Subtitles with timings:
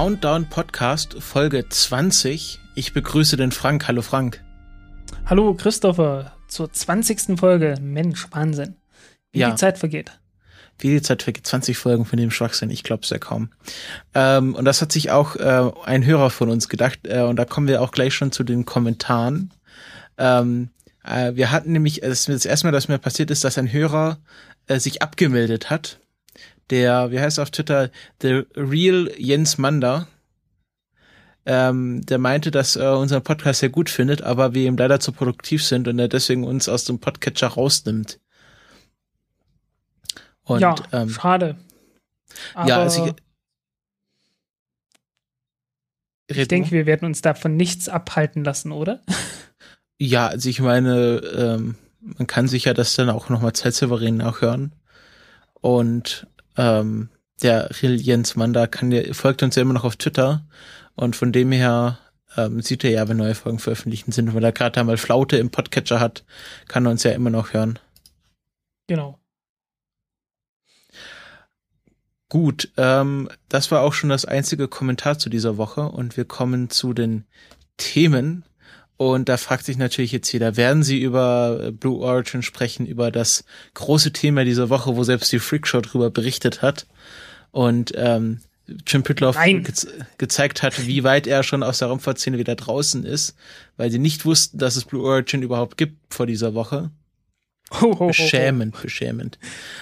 [0.00, 2.58] Countdown Podcast Folge 20.
[2.74, 3.86] Ich begrüße den Frank.
[3.86, 4.42] Hallo Frank.
[5.26, 7.38] Hallo Christopher zur 20.
[7.38, 7.74] Folge.
[7.82, 8.76] Mensch, Wahnsinn.
[9.30, 9.50] Wie Ja.
[9.50, 10.18] die Zeit vergeht.
[10.78, 13.50] Wie die Zeit vergeht, 20 Folgen von dem Schwachsinn, ich glaube es ja kaum.
[14.14, 17.00] Ähm, und das hat sich auch äh, ein Hörer von uns gedacht.
[17.02, 19.52] Äh, und da kommen wir auch gleich schon zu den Kommentaren.
[20.16, 20.70] Ähm,
[21.04, 23.70] äh, wir hatten nämlich, es ist das erste Mal, dass mir passiert ist, dass ein
[23.70, 24.16] Hörer
[24.66, 26.00] äh, sich abgemeldet hat.
[26.70, 27.90] Der, wie heißt er auf Twitter,
[28.22, 30.06] The Real Jens Mander.
[31.46, 35.12] Ähm, der meinte, dass er unseren Podcast sehr gut findet, aber wir ihm leider zu
[35.12, 38.20] produktiv sind und er deswegen uns aus dem Podcatcher rausnimmt.
[40.44, 41.56] Und, ja, ähm, schade.
[42.54, 43.14] Aber ja, also
[46.28, 49.02] ich, ich denke, wir werden uns davon nichts abhalten lassen, oder?
[49.98, 54.74] ja, also ich meine, ähm, man kann sich ja das dann auch nochmal zeitsouverän nachhören.
[55.60, 56.26] Und
[56.60, 57.08] ähm,
[57.42, 60.44] der Real Jens Manda kann der folgt uns ja immer noch auf Twitter
[60.94, 61.98] und von dem her
[62.36, 64.28] ähm, sieht er ja, wenn neue Folgen veröffentlicht sind.
[64.28, 66.24] Und weil er gerade einmal Flaute im Podcatcher hat,
[66.68, 67.78] kann er uns ja immer noch hören.
[68.86, 69.18] Genau.
[72.28, 76.70] Gut, ähm, das war auch schon das einzige Kommentar zu dieser Woche und wir kommen
[76.70, 77.24] zu den
[77.76, 78.44] Themen.
[79.00, 83.10] Und da fragt sich natürlich jetzt jeder, werden sie über äh, Blue Origin sprechen, über
[83.10, 86.86] das große Thema dieser Woche, wo selbst die Freakshow drüber berichtet hat
[87.50, 88.40] und ähm,
[88.86, 89.62] Jim Pitloff ge
[90.18, 93.36] gezeigt hat, wie weit er schon aus der Raumfahrtszene wieder draußen ist,
[93.78, 96.90] weil sie nicht wussten, dass es Blue Origin überhaupt gibt vor dieser Woche.
[97.72, 98.06] Ho, ho, ho, ho.
[98.08, 99.38] Beschämend, beschämend.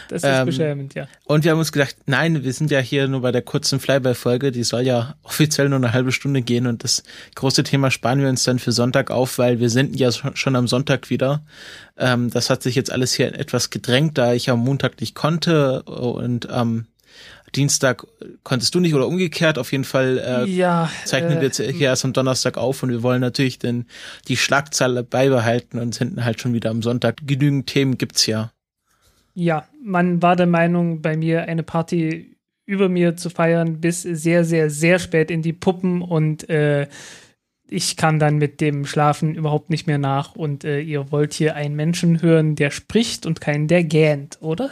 [0.09, 1.09] Das ist Ähm, beschämend, ja.
[1.25, 4.53] Und wir haben uns gedacht, nein, wir sind ja hier nur bei der kurzen Flyby-Folge,
[4.53, 7.03] die soll ja offiziell nur eine halbe Stunde gehen und das
[7.34, 10.69] große Thema sparen wir uns dann für Sonntag auf, weil wir senden ja schon am
[10.69, 11.43] Sonntag wieder.
[11.97, 15.82] Ähm, das hat sich jetzt alles hier etwas gedrängt, da ich am Montag nicht konnte
[15.84, 16.87] und am
[17.54, 18.06] Dienstag
[18.42, 19.59] konntest du nicht oder umgekehrt.
[19.59, 22.91] Auf jeden Fall äh, ja, zeichnen wir äh, jetzt hier erst am Donnerstag auf und
[22.91, 23.86] wir wollen natürlich den,
[24.28, 27.19] die Schlagzahl beibehalten und senden halt schon wieder am Sonntag.
[27.26, 28.53] Genügend Themen gibt's ja.
[29.34, 32.36] ja, man war der Meinung, bei mir eine Party
[32.66, 36.86] über mir zu feiern bis sehr, sehr, sehr spät in die Puppen und äh,
[37.70, 41.54] ich kam dann mit dem Schlafen überhaupt nicht mehr nach und äh, ihr wollt hier
[41.54, 44.70] einen Menschen hören, der spricht und keinen, der gähnt, oder?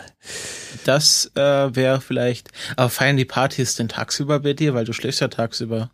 [0.84, 2.50] Das äh, wäre vielleicht.
[2.76, 5.90] Aber feiern die Partys denn tagsüber bei dir, weil du schläfst ja tagsüber.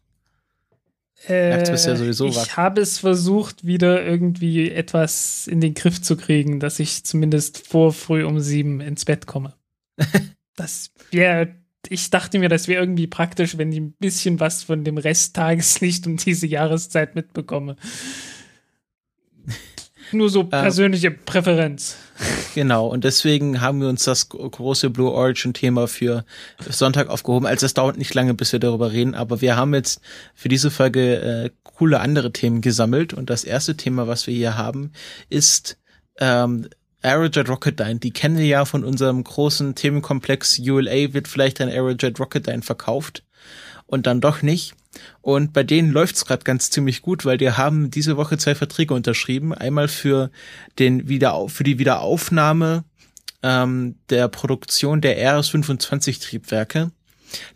[1.29, 2.57] Nachts bist du ja sowieso ich wach.
[2.57, 7.93] habe es versucht, wieder irgendwie etwas in den Griff zu kriegen, dass ich zumindest vor
[7.93, 9.55] früh um sieben ins Bett komme.
[10.57, 11.55] das wäre,
[11.89, 15.35] ich dachte mir, das wäre irgendwie praktisch, wenn ich ein bisschen was von dem Rest
[15.37, 17.77] Tageslicht um diese Jahreszeit mitbekomme.
[20.13, 21.97] Nur so persönliche Präferenz.
[22.55, 22.87] Genau.
[22.87, 26.25] Und deswegen haben wir uns das gro- große Blue Origin Thema für
[26.69, 27.47] Sonntag aufgehoben.
[27.47, 29.15] Also es dauert nicht lange, bis wir darüber reden.
[29.15, 30.01] Aber wir haben jetzt
[30.35, 33.15] für diese Folge äh, coole andere Themen gesammelt.
[33.15, 34.93] Und das erste Thema, was wir hier haben,
[35.31, 35.79] ist
[36.19, 36.69] ähm,
[37.03, 38.01] Aerojet Rocketdyne.
[38.01, 43.25] Die kennen wir ja von unserem großen Themenkomplex ULA wird vielleicht ein Aerojet Rocketdyne verkauft
[43.87, 44.75] und dann doch nicht.
[45.21, 48.95] Und bei denen läuft's gerade ganz ziemlich gut, weil die haben diese Woche zwei Verträge
[48.95, 49.55] unterschrieben.
[49.55, 50.31] Einmal für
[50.79, 52.85] den Wiederauf für die Wiederaufnahme
[53.43, 56.91] ähm, der Produktion der RS-25 Triebwerke.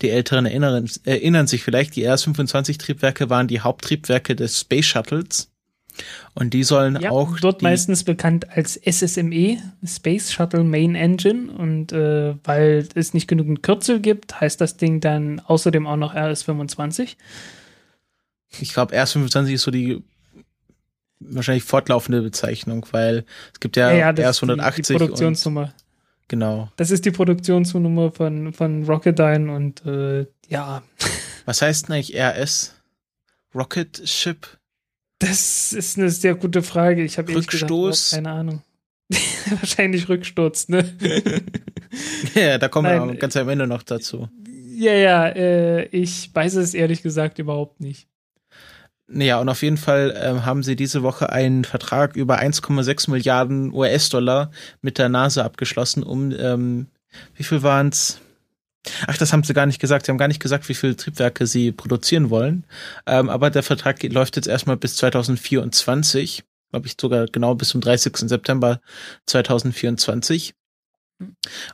[0.01, 5.51] Die Älteren erinnern, erinnern sich vielleicht, die RS-25 Triebwerke waren die Haupttriebwerke des Space Shuttles.
[6.35, 11.51] Und die sollen Ja, auch dort die, meistens bekannt als SSME, Space Shuttle Main Engine.
[11.51, 16.15] Und äh, weil es nicht genügend Kürzel gibt, heißt das Ding dann außerdem auch noch
[16.15, 17.17] RS-25.
[18.61, 20.03] ich glaube, RS-25 ist so die
[21.21, 25.75] wahrscheinlich fortlaufende Bezeichnung, weil es gibt ja, das ist die, die RS-180 und Produktionsnummer.
[26.29, 26.71] genau.
[26.77, 30.83] Das ist die Produktionsnummer von, von Rocketdyne und äh, ja,
[31.47, 32.75] Was heißt denn eigentlich RS?
[33.55, 34.47] Rocket Ship?
[35.19, 37.03] Das ist eine sehr gute Frage.
[37.03, 38.13] Ich habe gesagt Rückstoß?
[38.13, 38.63] überhaupt keine Ahnung.
[39.61, 40.93] Wahrscheinlich Rücksturz, ne?
[42.35, 44.29] ja, da kommen wir Nein, aber ganz am Ende noch dazu.
[44.75, 48.09] ja, ja, äh, ich weiß es ehrlich gesagt überhaupt nicht.
[49.09, 53.73] Naja, und auf jeden Fall ähm, haben sie diese Woche einen Vertrag über 1,6 Milliarden
[53.73, 54.51] US-Dollar
[54.83, 56.89] mit der NASA abgeschlossen, um, ähm,
[57.37, 58.21] wie viel waren's?
[59.07, 60.07] Ach, das haben sie gar nicht gesagt.
[60.07, 62.65] Sie haben gar nicht gesagt, wie viele Triebwerke sie produzieren wollen.
[63.07, 66.45] Ähm, aber der Vertrag läuft jetzt erstmal bis 2024.
[66.71, 68.17] Glaube ich sogar genau bis zum 30.
[68.17, 68.81] September
[69.27, 70.55] 2024.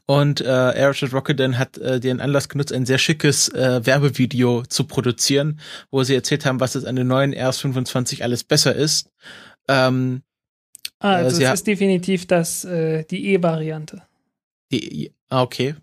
[0.06, 4.84] Und äh, Aerosmith Rocketman hat äh, den Anlass genutzt, ein sehr schickes äh, Werbevideo zu
[4.84, 5.60] produzieren,
[5.90, 9.10] wo sie erzählt haben, was es an den neuen RS25 alles besser ist.
[9.68, 10.22] Ähm,
[11.00, 14.02] ah, also äh, es ist definitiv das, äh, die E-Variante.
[14.70, 15.74] Die, ah, okay.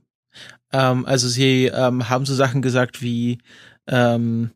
[0.72, 3.40] Ähm, also sie ähm, haben so Sachen gesagt wie,
[3.88, 4.52] ähm,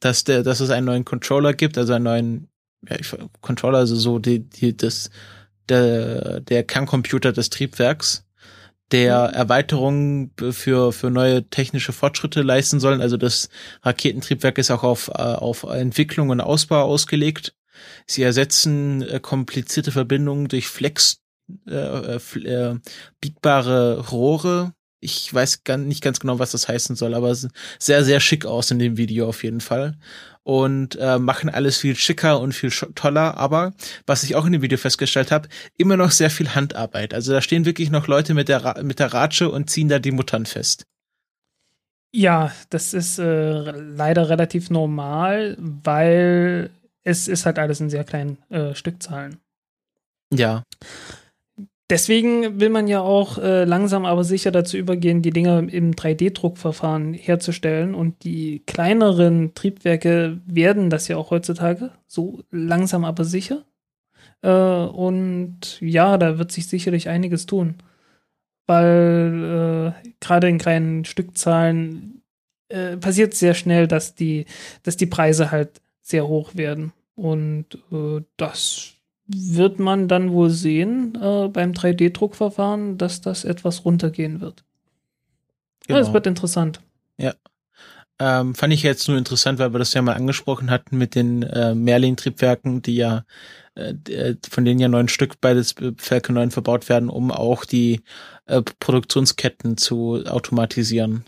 [0.00, 2.48] dass der, dass es einen neuen Controller gibt, also einen neuen
[2.88, 5.10] ja, ich, Controller, also so die, die, das
[5.68, 8.26] der, der Kerncomputer des Triebwerks,
[8.90, 9.34] der mhm.
[9.34, 13.00] Erweiterungen für, für neue technische Fortschritte leisten sollen.
[13.00, 13.48] Also das
[13.82, 17.54] Raketentriebwerk ist auch auf, äh, auf Entwicklung und Ausbau ausgelegt.
[18.06, 21.22] Sie ersetzen äh, komplizierte Verbindungen durch Flex,
[21.66, 22.78] äh, äh, äh
[23.20, 24.72] biegbare Rohre.
[25.02, 28.70] Ich weiß gar nicht ganz genau, was das heißen soll, aber sehr, sehr schick aus
[28.70, 29.96] in dem Video auf jeden Fall
[30.42, 33.36] und äh, machen alles viel schicker und viel toller.
[33.36, 33.72] Aber
[34.06, 37.14] was ich auch in dem Video festgestellt habe, immer noch sehr viel Handarbeit.
[37.14, 39.98] Also da stehen wirklich noch Leute mit der, Ra mit der Ratsche und ziehen da
[39.98, 40.86] die Muttern fest.
[42.12, 46.70] Ja, das ist äh, leider relativ normal, weil
[47.04, 49.38] es ist halt alles in sehr kleinen äh, Stückzahlen.
[50.32, 50.64] Ja.
[51.90, 57.14] Deswegen will man ja auch äh, langsam aber sicher dazu übergehen, die Dinger im 3D-Druckverfahren
[57.14, 57.96] herzustellen.
[57.96, 63.64] Und die kleineren Triebwerke werden das ja auch heutzutage, so langsam aber sicher.
[64.42, 67.74] Äh, und ja, da wird sich sicherlich einiges tun.
[68.68, 72.22] Weil äh, gerade in kleinen Stückzahlen
[72.68, 74.46] äh, passiert sehr schnell, dass die,
[74.84, 76.92] dass die Preise halt sehr hoch werden.
[77.16, 78.99] Und äh, das
[79.34, 84.64] wird man dann wohl sehen äh, beim 3D-Druckverfahren, dass das etwas runtergehen wird.
[85.86, 85.98] Genau.
[85.98, 86.80] Ja, es wird interessant.
[87.16, 87.34] Ja.
[88.18, 91.42] Ähm, fand ich jetzt nur interessant, weil wir das ja mal angesprochen hatten mit den
[91.42, 93.24] äh, Merlin-Triebwerken, die ja,
[93.74, 98.02] äh, äh von denen ja neun Stück beides Falcon 9 verbaut werden, um auch die
[98.46, 101.24] äh, Produktionsketten zu automatisieren.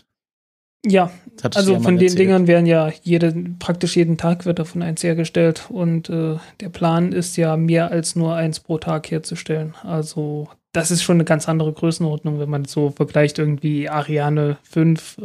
[0.85, 1.11] Ja,
[1.55, 6.09] also von den Dingern werden ja jede, praktisch jeden Tag wird davon eins hergestellt und
[6.09, 9.75] äh, der Plan ist ja mehr als nur eins pro Tag herzustellen.
[9.83, 15.19] Also das ist schon eine ganz andere Größenordnung, wenn man so vergleicht irgendwie Ariane 5,
[15.19, 15.23] äh,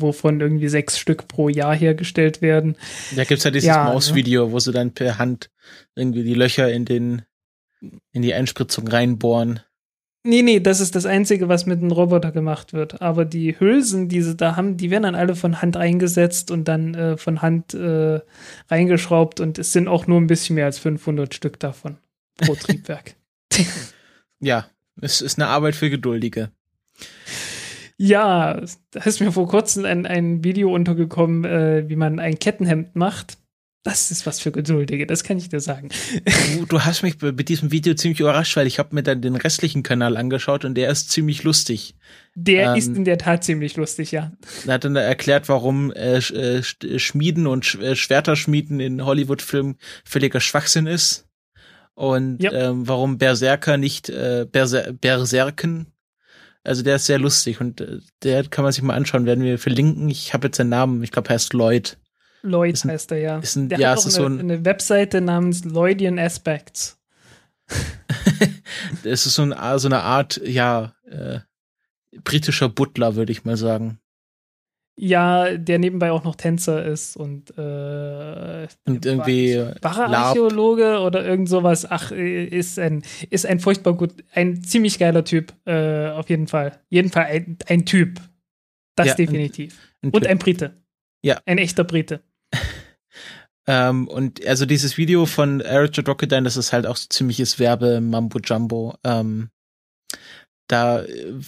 [0.00, 2.76] wovon irgendwie sechs Stück pro Jahr hergestellt werden.
[3.14, 4.52] Da gibt's ja dieses ja, Mausvideo, ne?
[4.52, 5.50] wo sie dann per Hand
[5.94, 7.22] irgendwie die Löcher in den
[8.12, 9.60] in die Einspritzung reinbohren.
[10.28, 13.00] Nee, nee, das ist das Einzige, was mit einem Roboter gemacht wird.
[13.00, 16.68] Aber die Hülsen, die sie da haben, die werden dann alle von Hand eingesetzt und
[16.68, 18.20] dann äh, von Hand äh,
[18.68, 21.96] reingeschraubt und es sind auch nur ein bisschen mehr als 500 Stück davon
[22.36, 23.14] pro Triebwerk.
[24.38, 24.66] ja,
[25.00, 26.50] es ist eine Arbeit für Geduldige.
[27.96, 28.60] Ja,
[28.90, 33.38] da ist mir vor kurzem ein, ein Video untergekommen, äh, wie man ein Kettenhemd macht.
[33.84, 35.88] Das ist was für Geduldige, das kann ich dir sagen.
[36.56, 39.36] Du, du hast mich mit diesem Video ziemlich überrascht, weil ich habe mir dann den
[39.36, 41.94] restlichen Kanal angeschaut und der ist ziemlich lustig.
[42.34, 44.32] Der ähm, ist in der Tat ziemlich lustig, ja.
[44.66, 46.62] Er hat dann erklärt, warum äh, äh
[46.98, 51.28] Schmieden und Sch äh, Schwerterschmieden in Hollywood-Filmen völliger Schwachsinn ist.
[51.94, 52.52] Und ja.
[52.52, 55.92] ähm, warum Berserker nicht äh, Berser Berserken.
[56.62, 59.58] Also der ist sehr lustig und äh, der kann man sich mal anschauen, werden wir
[59.58, 60.08] verlinken.
[60.08, 61.96] Ich habe jetzt den Namen, ich glaube, er heißt Lloyd.
[62.42, 63.38] Lloyd ein, heißt er ja.
[63.38, 66.98] Ist ein, Der ja, hat auch eine, so ein, eine Webseite namens Lloydian Aspects.
[69.04, 71.40] das ist so, ein, so eine Art, ja, äh,
[72.24, 73.98] britischer Butler, würde ich mal sagen.
[75.00, 81.24] Ja, der nebenbei auch noch Tänzer ist und, äh, und irgendwie war er Archäologe oder
[81.24, 81.88] irgend sowas.
[81.88, 86.80] Ach, ist ein, ist ein furchtbar gut, ein ziemlich geiler Typ, äh, auf jeden Fall.
[86.88, 88.20] Jeden Fall ein, ein Typ.
[88.96, 89.78] Das ja, definitiv.
[90.02, 90.74] Ein, ein und ein Brite.
[91.22, 91.38] Ja.
[91.46, 92.22] Ein echter Brite.
[93.68, 98.96] Ähm, und also dieses Video von Richard Rocketine, das ist halt auch so ziemliches Werbe-Mambo-Jumbo.
[99.04, 99.50] Ähm,
[100.68, 101.04] da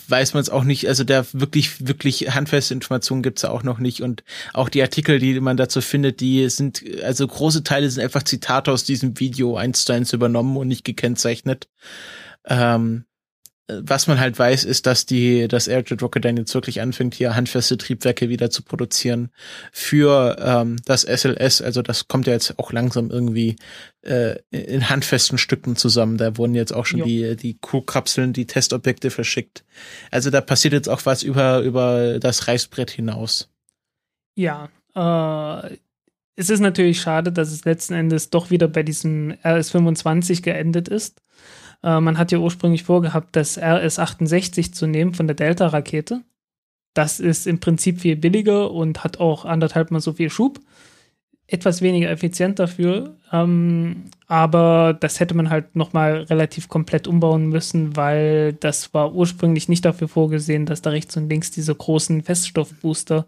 [0.09, 3.79] weiß man es auch nicht, also da wirklich, wirklich handfeste Informationen gibt's ja auch noch
[3.79, 4.03] nicht.
[4.03, 4.23] Und
[4.53, 8.71] auch die Artikel, die man dazu findet, die sind, also große Teile sind einfach Zitate
[8.71, 11.69] aus diesem Video eins zu eins übernommen und nicht gekennzeichnet.
[12.47, 13.07] Ähm,
[13.83, 17.79] was man halt weiß, ist, dass die, dass Airjet Rocketdyne jetzt wirklich anfängt, hier handfeste
[17.79, 19.31] Triebwerke wieder zu produzieren
[19.73, 21.63] für ähm, das SLS.
[21.63, 23.57] Also das kommt ja jetzt auch langsam irgendwie
[24.03, 26.17] äh, in handfesten Stücken zusammen.
[26.17, 27.05] Da wurden jetzt auch schon jo.
[27.07, 29.65] die, die Crew-Kapseln, die Testobjekte verschickt.
[30.11, 33.49] Also da passiert jetzt auch was über, über das Reißbrett hinaus.
[34.35, 35.77] Ja, äh,
[36.37, 41.21] es ist natürlich schade, dass es letzten Endes doch wieder bei diesem RS-25 geendet ist.
[41.83, 46.23] Äh, man hat ja ursprünglich vorgehabt, das RS-68 zu nehmen von der Delta-Rakete.
[46.95, 50.61] das ist im Prinzip viel billiger und hat auch anderthalb mal so viel Schub.
[51.47, 57.97] Etwas weniger effizient dafür, ähm, aber das hätte man halt nochmal relativ komplett umbauen müssen,
[57.97, 63.27] weil das war ursprünglich nicht dafür vorgesehen, dass da rechts und links diese großen Feststoffbooster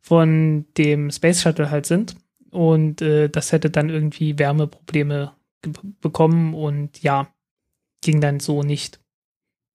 [0.00, 2.16] von dem Space Shuttle halt sind.
[2.50, 5.32] Und äh, das hätte dann irgendwie Wärmeprobleme
[6.00, 7.28] bekommen und ja,
[8.04, 9.00] ging dann so nicht.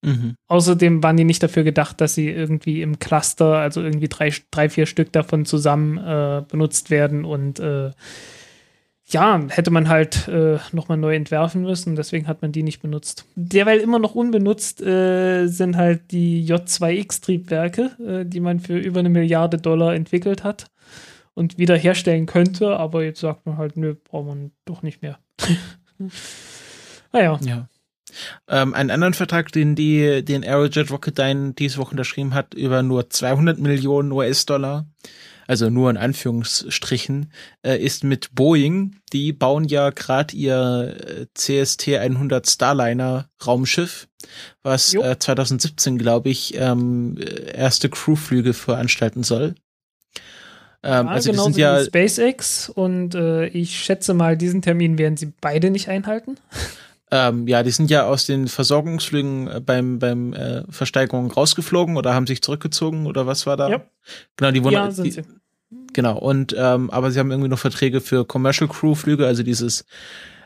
[0.02, 0.36] Mhm.
[0.48, 4.70] Außerdem waren die nicht dafür gedacht, dass sie irgendwie im Cluster, also irgendwie drei, drei
[4.70, 7.92] vier Stück davon zusammen äh, benutzt werden und äh,
[9.12, 13.26] ja, hätte man halt äh, nochmal neu entwerfen müssen, deswegen hat man die nicht benutzt.
[13.36, 19.10] Derweil immer noch unbenutzt äh, sind halt die J2X-Triebwerke, äh, die man für über eine
[19.10, 20.68] Milliarde Dollar entwickelt hat
[21.34, 25.20] und wiederherstellen könnte, aber jetzt sagt man halt, nö, braucht man doch nicht mehr.
[27.12, 27.40] naja.
[27.46, 27.68] Ja.
[28.48, 33.10] Ähm, einen anderen Vertrag, den die, den Aerojet Rocketdyne diese Woche unterschrieben hat, über nur
[33.10, 34.86] 200 Millionen US-Dollar,
[35.48, 37.32] also nur in Anführungsstrichen,
[37.66, 38.98] äh, ist mit Boeing.
[39.14, 44.08] Die bauen ja gerade ihr äh, CST 100 Starliner Raumschiff,
[44.62, 47.18] was äh, 2017, glaube ich, ähm,
[47.54, 49.56] erste Crewflüge veranstalten soll.
[50.82, 55.18] Ähm, ja, also genau sind ja SpaceX und äh, ich schätze mal, diesen Termin werden
[55.18, 56.38] sie beide nicht einhalten.
[57.12, 62.14] Ähm, ja, die sind ja aus den Versorgungsflügen äh, beim, beim äh, Versteigerung rausgeflogen oder
[62.14, 63.70] haben sich zurückgezogen oder was war da?
[63.70, 63.82] Ja.
[64.38, 64.74] Genau, die wurden.
[64.74, 65.24] Ja, sind die, sie.
[65.94, 69.86] Genau, und ähm, aber sie haben irgendwie noch Verträge für Commercial Crew Flüge, also dieses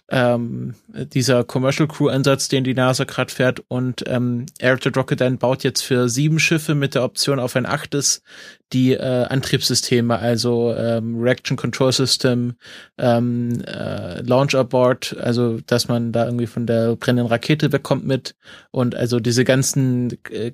[0.09, 5.63] ähm, dieser Commercial Crew Ansatz, den die NASA gerade fährt und ähm, Aerojet Rocketdyne baut
[5.63, 8.21] jetzt für sieben Schiffe mit der Option auf ein achtes
[8.73, 12.55] die äh, Antriebssysteme, also ähm, Reaction Control System,
[12.97, 18.35] ähm, äh, Launch Abort, also dass man da irgendwie von der brennenden Rakete wegkommt mit
[18.71, 20.51] und also diese ganzen äh,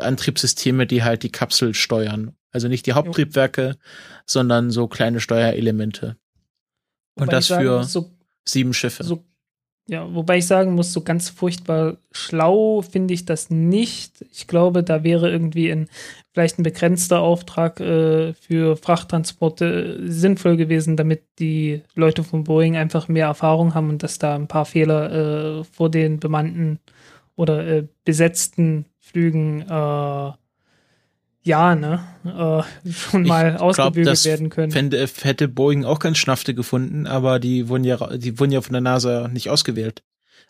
[0.00, 2.32] Antriebssysteme, die halt die Kapsel steuern.
[2.50, 3.74] Also nicht die Haupttriebwerke, jo.
[4.24, 6.16] sondern so kleine Steuerelemente.
[7.14, 8.10] Und Wobei das für so
[8.48, 9.04] Sieben Schiffe.
[9.04, 9.22] So,
[9.88, 14.22] ja, wobei ich sagen muss, so ganz furchtbar schlau finde ich das nicht.
[14.32, 15.88] Ich glaube, da wäre irgendwie ein,
[16.34, 23.08] vielleicht ein begrenzter Auftrag äh, für Frachttransporte sinnvoll gewesen, damit die Leute von Boeing einfach
[23.08, 26.80] mehr Erfahrung haben und dass da ein paar Fehler äh, vor den bemannten
[27.34, 30.32] oder äh, besetzten Flügen äh,
[31.42, 34.72] ja, ne, äh, schon mal ich ausgebügelt glaub, werden können.
[34.72, 38.72] Fände, hätte Boeing auch ganz Schnafte gefunden, aber die wurden ja, die wurden ja von
[38.72, 40.02] der NASA nicht ausgewählt.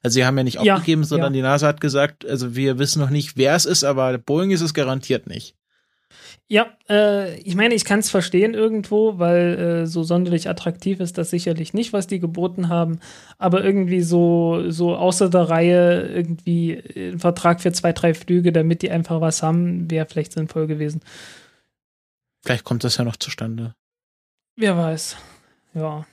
[0.03, 1.39] Also sie haben ja nicht aufgegeben, ja, sondern ja.
[1.39, 4.61] die NASA hat gesagt, also wir wissen noch nicht, wer es ist, aber Boeing ist
[4.61, 5.57] es garantiert nicht.
[6.47, 11.19] Ja, äh, ich meine, ich kann es verstehen irgendwo, weil äh, so sonderlich attraktiv ist
[11.19, 13.01] das sicherlich nicht, was die geboten haben.
[13.37, 18.53] Aber irgendwie so, so außer der Reihe irgendwie äh, ein Vertrag für zwei, drei Flüge,
[18.53, 21.03] damit die einfach was haben, wäre vielleicht sinnvoll gewesen.
[22.43, 23.75] Vielleicht kommt das ja noch zustande.
[24.57, 25.17] Wer weiß.
[25.75, 26.07] Ja.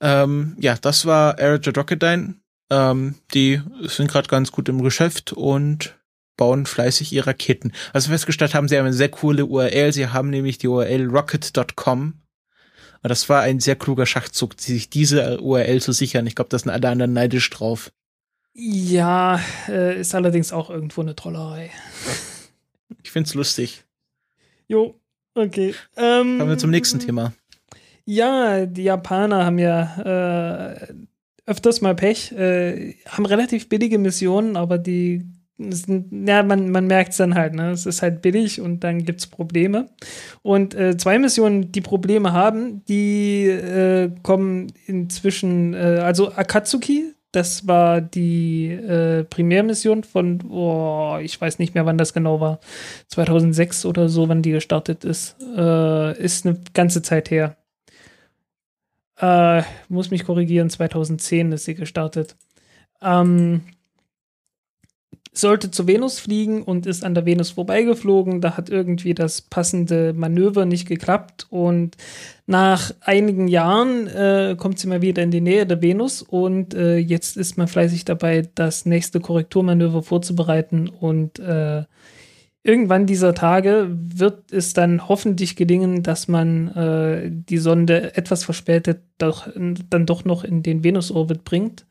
[0.00, 2.36] Ähm, ja, das war Aerojet Rocketdyne.
[2.70, 5.97] Ähm, die sind gerade ganz gut im Geschäft und
[6.38, 7.72] bauen fleißig ihre Raketen.
[7.92, 9.92] Also festgestellt haben, sie haben eine sehr coole URL.
[9.92, 12.14] Sie haben nämlich die URL rocket.com.
[13.02, 16.26] Und das war ein sehr kluger Schachzug, sich diese URL zu sichern.
[16.26, 17.92] Ich glaube, das sind alle anderen neidisch drauf.
[18.54, 21.70] Ja, äh, ist allerdings auch irgendwo eine Trollerei.
[23.04, 23.84] Ich find's lustig.
[24.66, 24.98] Jo,
[25.34, 25.74] okay.
[25.96, 27.34] Ähm, Kommen wir zum nächsten Thema.
[28.06, 30.94] Ja, die Japaner haben ja äh,
[31.44, 35.26] öfters mal Pech, äh, haben relativ billige Missionen, aber die
[35.58, 37.72] ja, man, man merkt es dann halt, ne?
[37.72, 39.88] Es ist halt billig und dann gibt es Probleme.
[40.42, 47.66] Und äh, zwei Missionen, die Probleme haben, die äh, kommen inzwischen, äh, also Akatsuki, das
[47.66, 52.60] war die äh, Primärmission von, oh, ich weiß nicht mehr, wann das genau war,
[53.08, 55.36] 2006 oder so, wann die gestartet ist.
[55.56, 57.56] Äh, ist eine ganze Zeit her.
[59.20, 62.36] Äh, muss mich korrigieren, 2010 ist sie gestartet.
[63.02, 63.62] Ähm,
[65.40, 68.40] sollte zur Venus fliegen und ist an der Venus vorbeigeflogen.
[68.40, 71.46] Da hat irgendwie das passende Manöver nicht geklappt.
[71.50, 71.96] Und
[72.46, 76.22] nach einigen Jahren äh, kommt sie mal wieder in die Nähe der Venus.
[76.22, 80.88] Und äh, jetzt ist man fleißig dabei, das nächste Korrekturmanöver vorzubereiten.
[80.88, 81.84] Und äh,
[82.62, 89.00] irgendwann dieser Tage wird es dann hoffentlich gelingen, dass man äh, die Sonde etwas verspätet
[89.18, 91.86] doch, dann doch noch in den Venus-Orbit bringt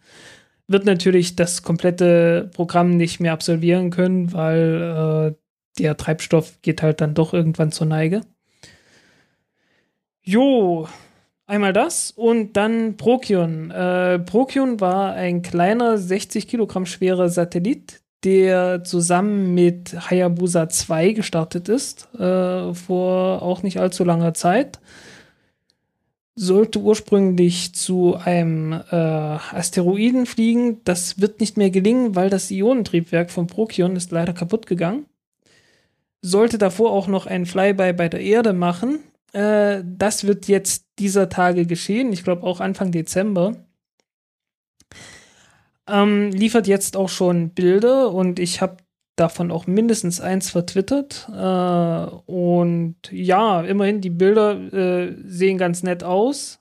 [0.68, 7.02] wird natürlich das komplette Programm nicht mehr absolvieren können, weil äh, der Treibstoff geht halt
[7.02, 8.22] dann doch irgendwann zur Neige.
[10.22, 10.88] Jo,
[11.46, 13.72] einmal das und dann Procyon.
[13.72, 21.70] Äh, Procyon war ein kleiner 60 Kilogramm schwerer Satellit, der zusammen mit Hayabusa 2 gestartet
[21.70, 24.80] ist, äh, vor auch nicht allzu langer Zeit.
[26.40, 30.84] Sollte ursprünglich zu einem äh, Asteroiden fliegen.
[30.84, 35.08] Das wird nicht mehr gelingen, weil das Ionentriebwerk von Procyon ist leider kaputt gegangen.
[36.22, 39.00] Sollte davor auch noch ein Flyby bei der Erde machen.
[39.34, 42.14] Äh, das wird jetzt dieser Tage geschehen.
[42.14, 43.56] Ich glaube auch Anfang Dezember.
[45.88, 48.78] Ähm, liefert jetzt auch schon Bilder und ich habe
[49.18, 51.28] davon auch mindestens eins vertwittert.
[51.30, 56.60] Äh, und ja, immerhin, die Bilder äh, sehen ganz nett aus.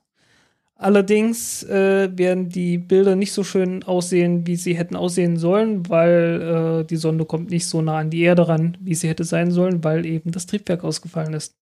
[0.79, 6.83] Allerdings äh, werden die Bilder nicht so schön aussehen, wie sie hätten aussehen sollen, weil
[6.83, 9.51] äh, die Sonde kommt nicht so nah an die Erde ran, wie sie hätte sein
[9.51, 11.57] sollen, weil eben das Triebwerk ausgefallen ist.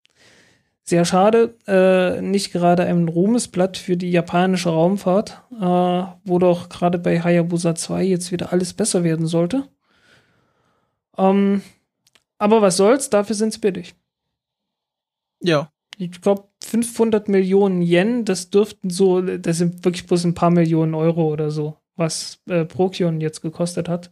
[0.83, 6.99] Sehr schade, äh, nicht gerade ein Ruhmesblatt für die japanische Raumfahrt, äh, wo doch gerade
[6.99, 9.65] bei Hayabusa 2 jetzt wieder alles besser werden sollte.
[11.17, 11.63] Ähm,
[12.39, 13.95] aber was soll's, dafür sind's billig.
[15.43, 15.71] Ja.
[15.97, 20.95] Ich glaube, 500 Millionen Yen, das dürften so, das sind wirklich bloß ein paar Millionen
[20.95, 24.11] Euro oder so, was äh, Procyon jetzt gekostet hat.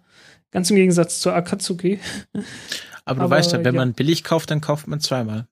[0.53, 1.99] Ganz im Gegensatz zur Akatsuki.
[3.05, 3.81] Aber du Aber, weißt ja, wenn ja.
[3.81, 5.49] man billig kauft, dann kauft man zweimal.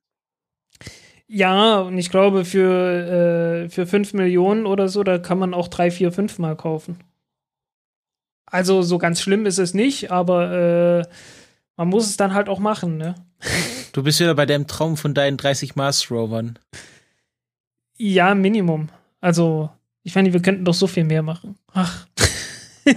[1.26, 5.68] Ja, und ich glaube, für, äh, für 5 Millionen oder so, da kann man auch
[5.68, 6.98] 3, 4, 5 Mal kaufen.
[8.46, 11.04] Also so ganz schlimm ist es nicht, aber äh,
[11.80, 13.14] man muss es dann halt auch machen, ne?
[13.94, 16.58] Du bist wieder bei deinem Traum von deinen 30 Mars Rovern.
[17.96, 18.90] Ja, Minimum.
[19.22, 19.70] Also,
[20.02, 21.56] ich meine, wir könnten doch so viel mehr machen.
[21.72, 22.06] Ach.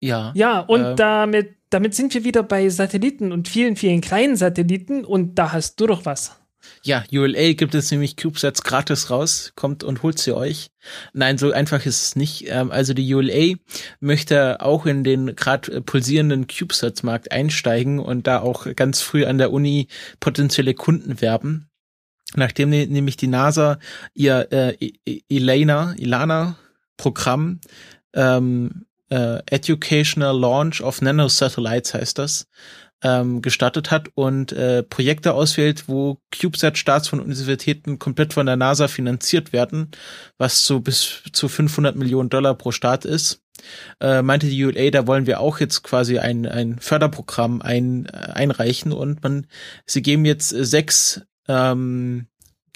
[0.00, 0.32] ja.
[0.34, 5.04] Ja, und äh, damit damit sind wir wieder bei Satelliten und vielen, vielen kleinen Satelliten
[5.04, 6.36] und da hast du doch was.
[6.82, 10.70] Ja, ULA gibt es nämlich CubeSats gratis raus, kommt und holt sie euch.
[11.12, 12.46] Nein, so einfach ist es nicht.
[12.48, 13.56] Ähm, also die ULA
[14.00, 19.52] möchte auch in den gerade pulsierenden CubeSats-Markt einsteigen und da auch ganz früh an der
[19.52, 19.88] Uni
[20.20, 21.68] potenzielle Kunden werben.
[22.34, 23.78] Nachdem nämlich die NASA
[24.14, 24.92] ihr äh,
[25.28, 26.56] Elena, Ilana
[26.96, 27.60] Programm
[28.12, 32.46] ähm, äh, Educational Launch of Nanosatellites heißt das,
[33.02, 38.88] ähm, gestartet hat und äh, Projekte auswählt, wo CubeSat-Starts von Universitäten komplett von der NASA
[38.88, 39.90] finanziert werden,
[40.36, 43.42] was so bis zu 500 Millionen Dollar pro Start ist.
[44.00, 48.32] Äh, meinte die ULA, da wollen wir auch jetzt quasi ein, ein Förderprogramm ein, äh,
[48.32, 49.46] einreichen und man,
[49.84, 52.26] sie geben jetzt sechs ähm,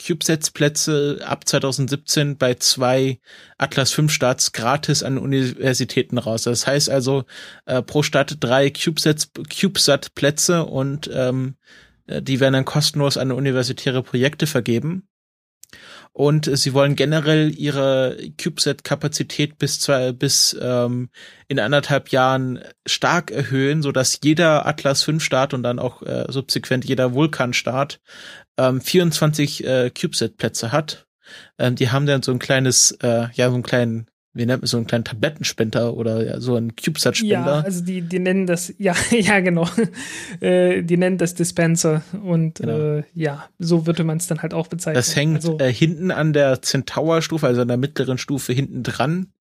[0.02, 3.20] CubeSats-Plätze ab 2017 bei zwei
[3.58, 6.42] Atlas 5 Starts gratis an Universitäten raus.
[6.42, 7.24] Das heißt also
[7.66, 11.56] äh, pro Stadt drei CubeSat-Plätze und ähm,
[12.06, 15.08] äh, die werden dann kostenlos an universitäre Projekte vergeben.
[16.14, 21.09] Und sie wollen generell ihre CubeSat-Kapazität bis zwei, bis ähm,
[21.48, 26.27] in anderthalb Jahren stark erhöhen, so dass jeder Atlas 5 Start und dann auch äh,
[26.29, 28.01] subsequent jeder Vulkan Start
[28.59, 31.07] ähm, 24 äh, CubeSat-Plätze hat.
[31.59, 34.66] Ähm, die haben dann so ein kleines, äh, ja, so einen kleinen, wie nennt man
[34.66, 37.35] so einen kleinen Tablettenspender oder ja, so einen CubeSat-Spender.
[37.35, 39.68] Ja, also die, die nennen das, ja, ja, genau.
[40.40, 42.79] äh, die nennen das Dispenser und genau.
[42.99, 44.95] äh, ja, so würde man es dann halt auch bezeichnen.
[44.95, 49.33] Das hängt also, äh, hinten an der Centaur-Stufe, also an der mittleren Stufe hinten dran.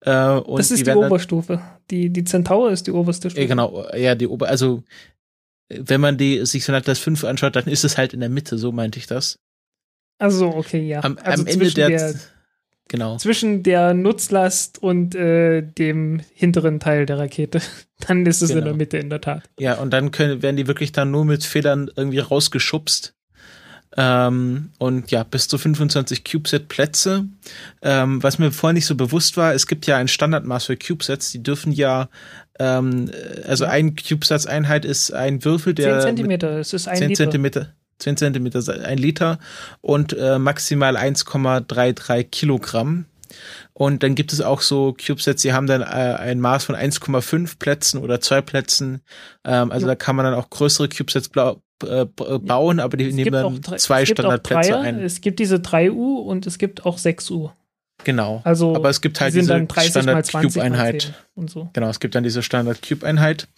[0.00, 1.60] Äh, das ist die, die Oberstufe.
[1.90, 3.42] Die, die Centaur ist die oberste Stufe.
[3.42, 4.82] Ja, genau, ja, die Ober, also
[5.68, 8.58] wenn man die sich so das 5 anschaut, dann ist es halt in der Mitte,
[8.58, 9.38] so meinte ich das.
[10.18, 11.04] Also okay, ja.
[11.04, 12.14] Am, also am Ende der, der,
[12.90, 13.16] genau.
[13.16, 17.62] Zwischen der Nutzlast und äh, dem hinteren Teil der Rakete.
[18.06, 18.58] Dann ist es genau.
[18.58, 18.78] in der genau.
[18.78, 19.42] Mitte in der Tat.
[19.58, 23.14] Ja, und dann können, werden die wirklich dann nur mit Federn irgendwie rausgeschubst.
[23.96, 27.26] Ähm, und ja, bis zu 25 CubeSat-Plätze.
[27.82, 31.32] Ähm, was mir vorher nicht so bewusst war, es gibt ja ein Standardmaß für CubeSats,
[31.32, 32.08] die dürfen ja
[32.60, 33.10] ähm,
[33.46, 37.24] also ein CubeSats-Einheit ist ein Würfel, der 10 Zentimeter, es ist ein 10 Liter.
[37.24, 39.38] Zentimeter, 10 Zentimeter, ein Liter
[39.80, 43.06] und äh, maximal 1,33 Kilogramm.
[43.72, 47.58] Und dann gibt es auch so CubeSats, die haben dann äh, ein Maß von 1,5
[47.58, 49.02] Plätzen oder zwei Plätzen.
[49.44, 49.92] Ähm, also ja.
[49.92, 51.30] da kann man dann auch größere CubeSats
[51.86, 55.00] äh, bauen, aber die es nehmen dann drei, zwei Standardplätze ein.
[55.00, 57.50] Es gibt diese 3U und es gibt auch 6U.
[58.04, 58.40] Genau.
[58.44, 61.70] Also aber es gibt halt diese Standard Cube Einheit und so.
[61.72, 63.48] Genau, es gibt dann diese Standard Cube Einheit.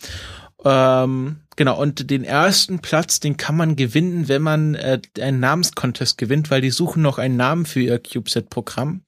[0.65, 6.19] Ähm, genau, und den ersten Platz, den kann man gewinnen, wenn man äh, einen Namenscontest
[6.19, 9.03] gewinnt, weil die suchen noch einen Namen für ihr CubeSat-Programm.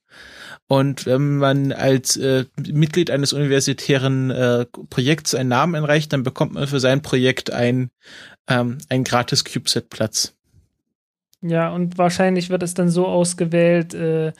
[0.67, 6.53] Und wenn man als äh, Mitglied eines universitären äh, Projekts einen Namen einreicht, dann bekommt
[6.53, 7.91] man für sein Projekt ein,
[8.47, 10.33] ähm, ein gratis CubeSat-Platz.
[11.41, 14.33] Ja, und wahrscheinlich wird es dann so ausgewählt, äh,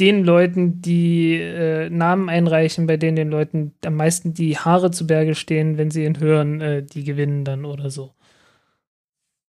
[0.00, 5.06] den Leuten, die äh, Namen einreichen, bei denen den Leuten am meisten die Haare zu
[5.06, 8.14] Berge stehen, wenn sie ihn hören, äh, die gewinnen dann oder so.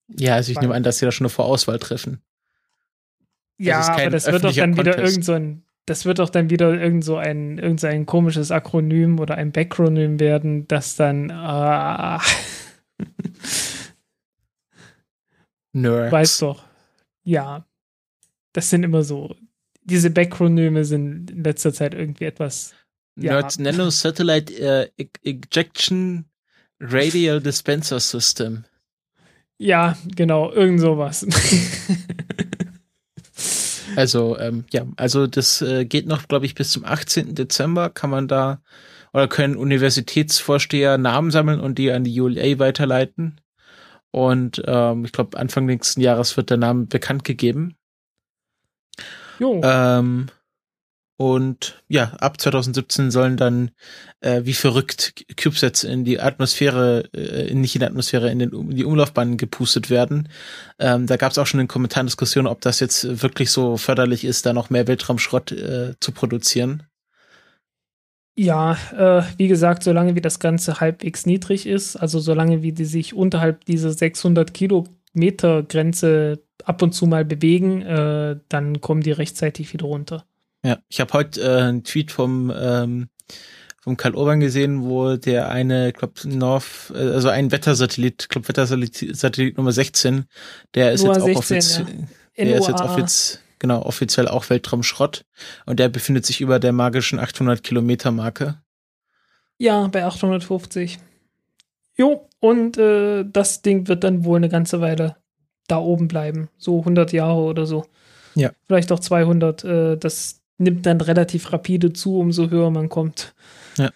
[0.10, 2.22] Ja, also ich Weil, nehme an, dass sie da schon eine Vorauswahl treffen.
[3.58, 6.50] Ja, das aber das wird doch dann wieder irgend so ein, das wird doch dann
[6.50, 11.30] wieder irgend so ein, irgend so ein komisches Akronym oder ein Backronym werden, das dann
[11.30, 12.20] äh,
[15.74, 16.12] Nerds.
[16.12, 16.64] Weiß doch.
[17.24, 17.66] Ja.
[18.54, 19.36] Das sind immer so.
[19.86, 22.74] Diese Backronyme sind in letzter Zeit irgendwie etwas.
[23.16, 23.64] Nerds ja.
[23.64, 26.26] Nano Satellite uh, Ejection
[26.80, 28.66] Radial Dispenser System.
[29.58, 31.26] Ja, genau, irgend sowas.
[33.96, 37.36] also, ähm, ja, also das äh, geht noch, glaube ich, bis zum 18.
[37.36, 38.62] Dezember kann man da
[39.14, 43.40] oder können Universitätsvorsteher Namen sammeln und die an die ULA weiterleiten.
[44.12, 47.76] Und ähm, ich glaube, Anfang nächsten Jahres wird der Name bekannt gegeben.
[49.44, 49.60] Jo.
[49.62, 50.28] Ähm,
[51.18, 53.72] und ja, ab 2017 sollen dann
[54.22, 58.76] äh, wie verrückt CubeSats in die Atmosphäre, äh, nicht in die Atmosphäre, in, den, in
[58.78, 60.30] die Umlaufbahn gepustet werden.
[60.80, 64.24] Ähm, da gab es auch schon in Kommentaren Diskussionen, ob das jetzt wirklich so förderlich
[64.24, 66.84] ist, da noch mehr Weltraumschrott äh, zu produzieren.
[68.36, 72.86] Ja, äh, wie gesagt, solange wie das Ganze halbwegs niedrig ist, also solange wie die
[72.86, 79.12] sich unterhalb dieser 600 Kilometer Grenze ab und zu mal bewegen, äh, dann kommen die
[79.12, 80.26] rechtzeitig wieder runter.
[80.64, 83.10] Ja, ich habe heute äh, einen Tweet vom ähm,
[83.82, 89.18] vom Karl Urban gesehen, wo der eine, glaube North, äh, also ein Wettersatellit, glaube Wettersatellit
[89.18, 90.24] Satellit Nummer 16,
[90.74, 91.88] der ist jetzt auch offiziell,
[92.38, 92.46] ja.
[92.46, 95.26] der ist jetzt offiziell genau, offiziell auch Weltraumschrott.
[95.66, 98.62] Und der befindet sich über der magischen 800 Kilometer Marke.
[99.58, 101.00] Ja, bei 850.
[101.96, 105.16] Jo, und äh, das Ding wird dann wohl eine ganze Weile
[105.68, 106.50] da oben bleiben.
[106.58, 107.86] So 100 Jahre oder so.
[108.36, 108.52] Ja.
[108.66, 109.64] Vielleicht auch 200.
[109.64, 113.34] Äh, das nimmt dann relativ rapide zu, umso höher man kommt.
[113.78, 113.92] Ja.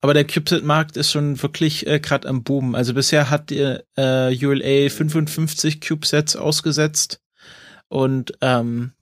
[0.00, 2.74] Aber der CubeSat-Markt ist schon wirklich äh, gerade am Boom.
[2.74, 7.20] Also bisher hat äh, ULA 55 CubeSats ausgesetzt
[7.88, 8.92] und ähm,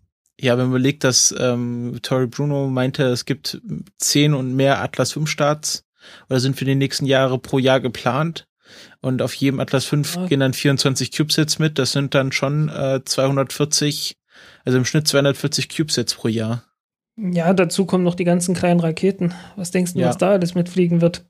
[0.41, 3.61] ja, wenn man überlegt, dass ähm, Tori Bruno meinte, es gibt
[3.99, 5.85] zehn und mehr Atlas 5 Starts
[6.29, 8.47] oder sind für die nächsten Jahre pro Jahr geplant.
[9.03, 10.27] Und auf jedem Atlas 5 oh.
[10.27, 11.79] gehen dann 24 CubeSats mit.
[11.79, 14.17] Das sind dann schon äh, 240,
[14.65, 16.63] also im Schnitt 240 CubeSats pro Jahr.
[17.17, 19.35] Ja, dazu kommen noch die ganzen kleinen Raketen.
[19.57, 20.09] Was denkst du, ja.
[20.09, 21.25] was da alles mitfliegen wird?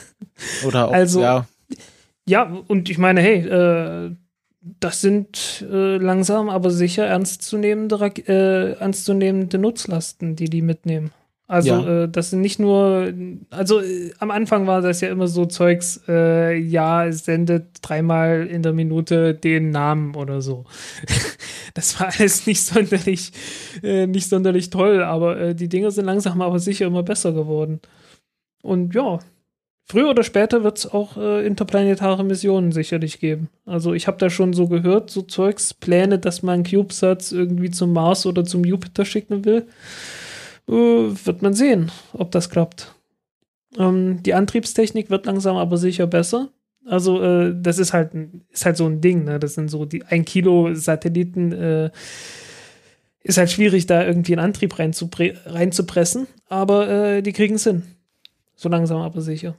[0.66, 1.46] Oder auch, also, ja.
[2.26, 4.16] Ja, und ich meine, hey, äh,
[4.60, 7.96] das sind äh, langsam, aber sicher ernstzunehmende,
[8.26, 11.10] äh, ernstzunehmende Nutzlasten, die die mitnehmen.
[11.48, 12.04] Also ja.
[12.04, 13.12] äh, das sind nicht nur,
[13.50, 18.46] also äh, am Anfang war das ja immer so Zeugs, äh, ja, es sendet dreimal
[18.46, 20.64] in der Minute den Namen oder so.
[21.74, 23.32] das war alles nicht sonderlich,
[23.82, 27.80] äh, nicht sonderlich toll, aber äh, die Dinge sind langsam aber sicher immer besser geworden.
[28.62, 29.18] Und ja,
[29.84, 33.48] Früher oder später wird es auch äh, interplanetare Missionen sicherlich geben.
[33.66, 37.92] Also ich habe da schon so gehört, so Zeugs, Pläne, dass man CubeSats irgendwie zum
[37.92, 39.66] Mars oder zum Jupiter schicken will.
[40.68, 42.94] Äh, wird man sehen, ob das klappt.
[43.78, 46.50] Ähm, die Antriebstechnik wird langsam aber sicher besser.
[46.84, 48.10] Also äh, das ist halt,
[48.50, 49.24] ist halt so ein Ding.
[49.24, 49.38] Ne?
[49.38, 51.52] Das sind so die ein Kilo Satelliten.
[51.52, 51.90] Äh,
[53.24, 56.26] ist halt schwierig, da irgendwie einen Antrieb reinzupressen.
[56.48, 57.82] Aber äh, die kriegen es hin.
[58.56, 59.54] So langsam aber sicher.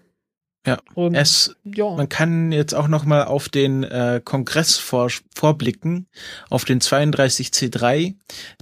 [0.66, 1.90] Ja, und, es, ja.
[1.90, 6.08] man kann jetzt auch noch mal auf den äh, Kongress vor, vorblicken,
[6.50, 8.14] auf den 32C3.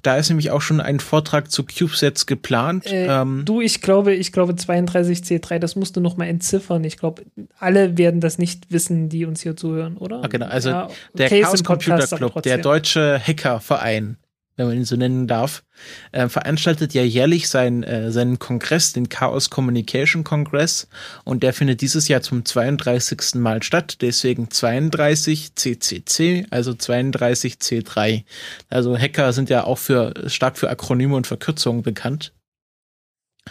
[0.02, 2.88] Da ist nämlich auch schon ein Vortrag zu CubeSets geplant.
[2.88, 6.84] Äh, ähm, du, ich glaube, ich glaube 32C3, das musst du noch mal entziffern.
[6.86, 7.22] Ich glaube,
[7.60, 10.24] alle werden das nicht wissen, die uns hier zuhören, oder?
[10.24, 14.18] Ah, genau, also ja, der Chaos Computer Club, der deutsche Hackerverein,
[14.56, 15.64] wenn man ihn so nennen darf,
[16.12, 20.88] äh, veranstaltet ja jährlich sein, äh, seinen Kongress, den Chaos Communication Congress.
[21.24, 23.36] Und der findet dieses Jahr zum 32.
[23.36, 23.98] Mal statt.
[24.02, 28.24] Deswegen 32 CCC, also 32 C3.
[28.70, 32.34] Also Hacker sind ja auch für stark für Akronyme und Verkürzungen bekannt.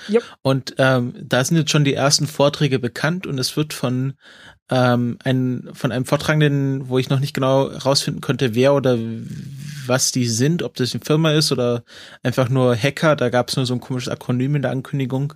[0.09, 0.23] Yep.
[0.43, 4.15] Und ähm, da sind jetzt schon die ersten Vorträge bekannt und es wird von
[4.71, 8.99] ähm, ein, von einem Vortragenden, wo ich noch nicht genau rausfinden konnte, wer oder
[9.87, 11.83] was die sind, ob das eine Firma ist oder
[12.23, 15.35] einfach nur Hacker, da gab es nur so ein komisches Akronym in der Ankündigung.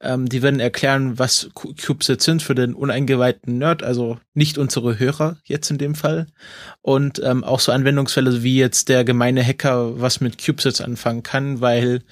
[0.00, 5.38] Ähm, die werden erklären, was CubeSats sind für den uneingeweihten Nerd, also nicht unsere Hörer
[5.44, 6.26] jetzt in dem Fall.
[6.82, 11.60] Und ähm, auch so Anwendungsfälle, wie jetzt der gemeine Hacker was mit CubeSats anfangen kann,
[11.60, 12.02] weil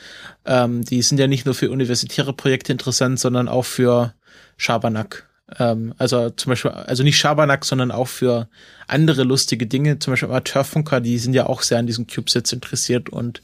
[0.46, 4.14] ähm, die sind ja nicht nur für universitäre Projekte interessant, sondern auch für
[4.56, 8.48] Schabernack Ähm, also zum Beispiel, also nicht Schabernack, sondern auch für
[8.86, 9.98] andere lustige Dinge.
[9.98, 13.42] Zum Beispiel Amateurfunker, die sind ja auch sehr an diesen CubeSats interessiert und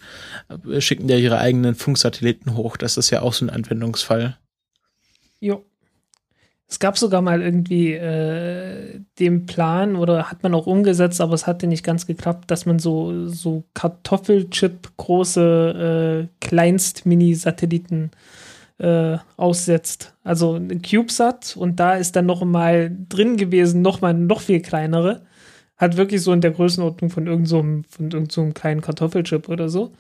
[0.69, 2.77] äh, schicken ja ihre eigenen Funksatelliten hoch.
[2.77, 4.37] Das ist ja auch so ein Anwendungsfall.
[5.41, 5.65] Jo.
[6.71, 11.47] Es gab sogar mal irgendwie äh, den Plan oder hat man auch umgesetzt, aber es
[11.47, 18.17] hatte nicht ganz geklappt, dass man so, so Kartoffelchip große äh, Kleinst-Mini-Satelliten äh,
[19.37, 20.15] aussetzt.
[20.23, 24.61] Also ein CubeSat und da ist dann noch mal drin gewesen, noch mal noch viel
[24.61, 25.23] kleinere.
[25.77, 29.93] Hat wirklich so in der Größenordnung von irgendeinem so von so kleinen Kartoffelchip oder so.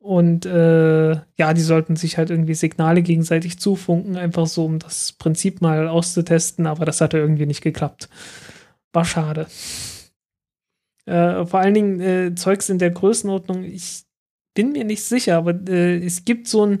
[0.00, 5.12] Und äh, ja, die sollten sich halt irgendwie Signale gegenseitig zufunken, einfach so, um das
[5.12, 8.08] Prinzip mal auszutesten, aber das hatte irgendwie nicht geklappt.
[8.92, 9.48] War schade.
[11.04, 14.04] Äh, vor allen Dingen äh, Zeugs in der Größenordnung, ich
[14.54, 16.78] bin mir nicht sicher, aber äh, es gibt so ein,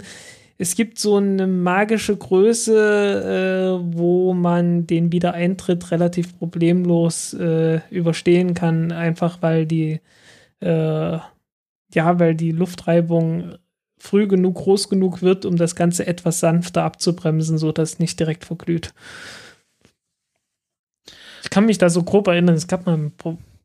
[0.60, 8.54] es gibt so eine magische Größe, äh, wo man den Wiedereintritt relativ problemlos äh, überstehen
[8.54, 10.00] kann, einfach weil die
[10.60, 11.18] äh,
[11.94, 13.54] ja, weil die Luftreibung
[13.98, 18.44] früh genug groß genug wird, um das Ganze etwas sanfter abzubremsen, sodass es nicht direkt
[18.44, 18.92] verglüht.
[21.42, 23.12] Ich kann mich da so grob erinnern, es gab, mal ein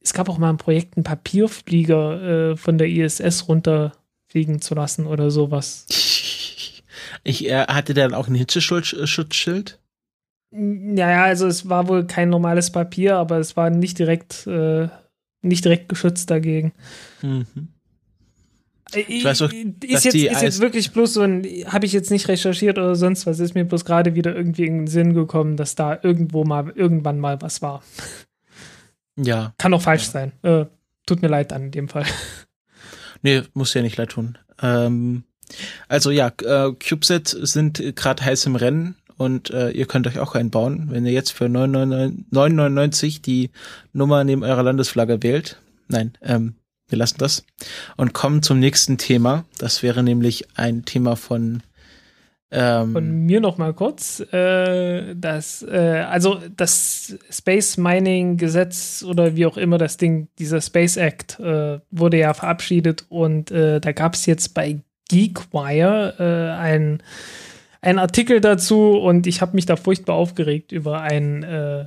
[0.01, 5.05] es gab auch mal ein Projekt, einen Papierflieger äh, von der ISS runterfliegen zu lassen
[5.05, 5.85] oder sowas.
[7.23, 9.79] Ich äh, hatte dann auch ein Hitzeschutzschild.
[10.51, 14.87] Naja, also es war wohl kein normales Papier, aber es war nicht direkt, äh,
[15.41, 16.73] nicht direkt geschützt dagegen.
[17.21, 17.69] Mhm.
[18.95, 22.27] Ich weiß auch, ist, jetzt, ist jetzt wirklich bloß so ein, habe ich jetzt nicht
[22.27, 25.73] recherchiert oder sonst was, ist mir bloß gerade wieder irgendwie in den Sinn gekommen, dass
[25.73, 27.81] da irgendwo mal, irgendwann mal was war.
[29.15, 29.53] Ja.
[29.57, 30.11] Kann auch falsch ja.
[30.11, 30.31] sein.
[30.43, 30.65] Äh,
[31.07, 32.05] tut mir leid dann in dem Fall.
[33.23, 34.37] Nee, muss ja nicht leid tun.
[34.61, 35.23] Ähm,
[35.87, 40.35] also ja, äh, CubeSat sind gerade heiß im Rennen und äh, ihr könnt euch auch
[40.35, 43.51] einbauen, wenn ihr jetzt für 9,99 die
[43.93, 45.57] Nummer neben eurer Landesflagge wählt.
[45.87, 46.55] Nein, ähm,
[46.87, 47.45] wir lassen das
[47.97, 49.45] und kommen zum nächsten Thema.
[49.57, 51.63] Das wäre nämlich ein Thema von
[52.55, 54.19] ähm, von mir noch mal kurz.
[54.31, 60.61] Äh, das, äh, also das Space Mining Gesetz oder wie auch immer das Ding, dieser
[60.61, 64.81] Space Act äh, wurde ja verabschiedet und äh, da gab es jetzt bei
[65.13, 67.03] GeekWire äh, ein
[67.81, 71.85] ein Artikel dazu und ich habe mich da furchtbar aufgeregt über ein äh,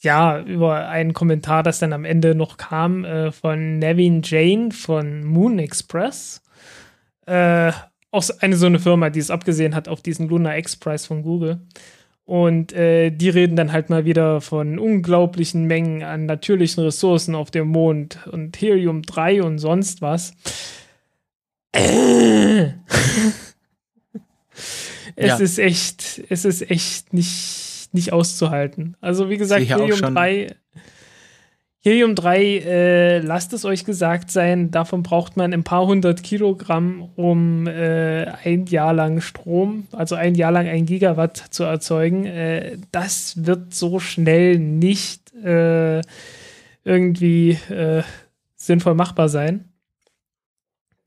[0.00, 5.24] ja, über einen Kommentar, das dann am Ende noch kam, äh, von Nevin Jane von
[5.24, 6.40] Moon Express.
[7.26, 7.72] Äh,
[8.12, 11.60] auch eine so eine Firma, die es abgesehen hat auf diesen Lunar X-Prize von Google.
[12.24, 17.50] Und äh, die reden dann halt mal wieder von unglaublichen Mengen an natürlichen Ressourcen auf
[17.50, 20.34] dem Mond und Helium 3 und sonst was.
[25.16, 25.36] es ja.
[25.36, 28.96] ist echt, es ist echt nicht nicht auszuhalten.
[29.00, 30.54] Also wie gesagt, Helium 3,
[31.80, 37.08] Helium 3, äh, lasst es euch gesagt sein, davon braucht man ein paar hundert Kilogramm,
[37.16, 42.26] um äh, ein Jahr lang Strom, also ein Jahr lang ein Gigawatt zu erzeugen.
[42.26, 46.00] Äh, das wird so schnell nicht äh,
[46.84, 48.02] irgendwie äh,
[48.56, 49.67] sinnvoll machbar sein.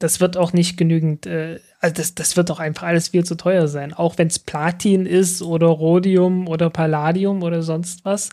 [0.01, 3.35] Das wird auch nicht genügend äh, also das, das wird doch einfach alles viel zu
[3.35, 3.91] teuer sein.
[3.91, 8.29] Auch wenn es Platin ist oder Rhodium oder Palladium oder sonst was.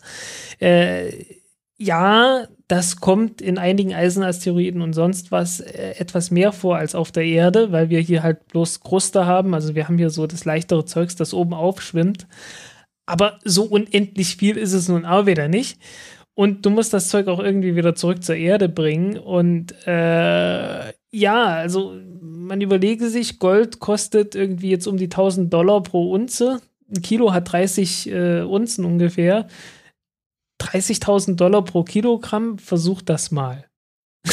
[0.59, 1.11] Äh,
[1.77, 7.11] ja, das kommt in einigen Eisenasteroiden und sonst was äh, etwas mehr vor als auf
[7.11, 9.55] der Erde, weil wir hier halt bloß Kruste haben.
[9.55, 12.27] Also wir haben hier so das leichtere Zeugs, das oben aufschwimmt.
[13.07, 15.79] Aber so unendlich viel ist es nun auch wieder nicht.
[16.35, 19.17] Und du musst das Zeug auch irgendwie wieder zurück zur Erde bringen.
[19.17, 25.81] Und äh, ja, also man überlege sich, Gold kostet irgendwie jetzt um die 1000 Dollar
[25.83, 26.61] pro Unze.
[26.89, 29.47] Ein Kilo hat 30 äh, Unzen ungefähr.
[30.61, 33.65] 30.000 Dollar pro Kilogramm, versuch das mal.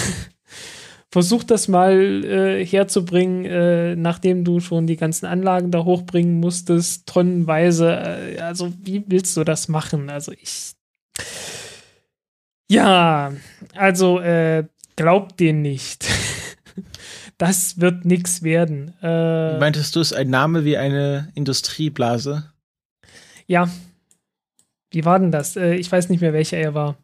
[1.10, 7.06] versuch das mal äh, herzubringen, äh, nachdem du schon die ganzen Anlagen da hochbringen musstest,
[7.06, 7.90] tonnenweise.
[7.90, 10.10] Äh, also, wie willst du das machen?
[10.10, 10.72] Also, ich.
[12.68, 13.32] Ja,
[13.74, 14.64] also, äh,
[14.96, 16.06] glaubt den nicht.
[17.38, 18.94] das wird nichts werden.
[19.02, 22.50] Äh, Meintest du es ein Name wie eine Industrieblase?
[23.46, 23.68] Ja.
[24.90, 25.56] Wie war denn das?
[25.56, 26.96] Äh, ich weiß nicht mehr, welcher er war.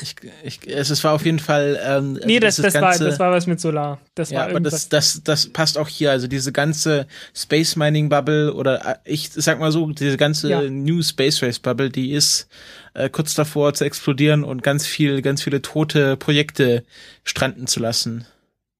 [0.00, 1.78] Ich, ich, es war auf jeden Fall.
[1.84, 4.00] Ähm, nee, das, das, ganze, war, das war was mit Solar.
[4.14, 6.10] Das ja, war aber das, das, das passt auch hier.
[6.10, 10.62] Also diese ganze Space Mining Bubble oder äh, ich sag mal so, diese ganze ja.
[10.62, 12.48] New Space Race Bubble, die ist
[12.94, 16.84] äh, kurz davor zu explodieren und ganz viel, ganz viele tote Projekte
[17.24, 18.24] stranden zu lassen.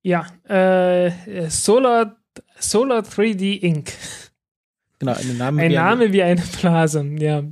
[0.03, 1.11] Ja, äh,
[1.49, 2.17] Solar,
[2.59, 3.93] Solar 3D Inc.
[4.99, 7.45] Genau, ein Name, ein wie, Name eine, wie eine Blase, ja.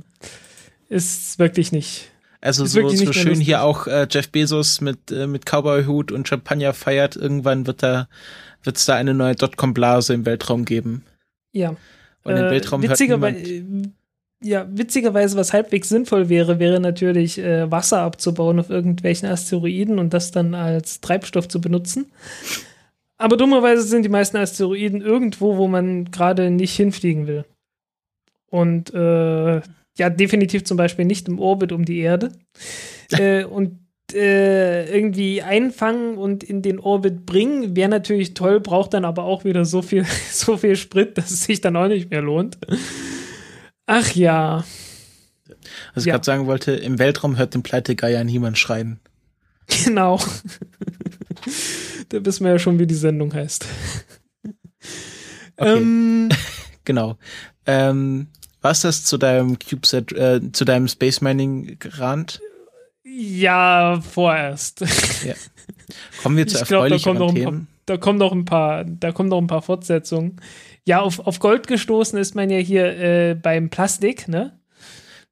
[0.89, 2.09] ist wirklich nicht.
[2.41, 3.45] Also so, wirklich so schön lustig.
[3.45, 7.15] hier auch äh, Jeff Bezos mit, äh, mit Cowboy-Hut und Champagner feiert.
[7.15, 8.07] Irgendwann wird da
[8.63, 11.03] wird's da eine neue Dotcom-Blase im Weltraum geben.
[11.53, 11.75] Ja.
[12.23, 13.93] Und im Äh, Weltraum hört witzigerweise, niemand.
[14.43, 20.13] Ja, witzigerweise, was halbwegs sinnvoll wäre, wäre natürlich äh, Wasser abzubauen auf irgendwelchen Asteroiden und
[20.13, 22.11] das dann als Treibstoff zu benutzen.
[23.17, 27.45] Aber dummerweise sind die meisten Asteroiden irgendwo, wo man gerade nicht hinfliegen will.
[28.49, 29.61] Und äh,
[29.97, 32.31] ja, definitiv zum Beispiel nicht im Orbit um die Erde.
[33.11, 33.79] äh, und
[34.13, 39.43] äh, irgendwie einfangen und in den Orbit bringen, wäre natürlich toll, braucht dann aber auch
[39.43, 42.57] wieder so viel, so viel Sprit, dass es sich dann auch nicht mehr lohnt.
[43.87, 44.63] Ach ja,
[45.95, 46.13] Was ich ja.
[46.13, 48.99] gerade sagen wollte, im Weltraum hört den Pleitegeier niemand schreien.
[49.85, 50.19] genau.
[52.09, 53.65] da wissen wir ja schon, wie die Sendung heißt.
[55.57, 55.77] Okay.
[55.77, 56.29] Ähm,
[56.85, 57.17] Genau.
[57.65, 58.27] Ähm,
[58.61, 62.39] was das zu deinem CubeSat, äh, zu deinem Space Mining Rand?
[63.03, 64.85] ja, vorerst.
[66.23, 67.67] Kommen wir zu Ich glaub, da erfreulicheren ein paar- Themen.
[67.87, 70.39] da kommen noch ein paar, da kommen noch ein paar Fortsetzungen.
[70.87, 74.57] Ja, auf, auf Gold gestoßen ist man ja hier äh, beim Plastik, ne?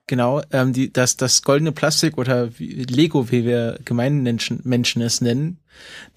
[0.06, 5.22] Genau, ähm, die, das, das goldene Plastik oder Lego, wie wir gemeinen Menschen, Menschen es
[5.22, 5.60] nennen,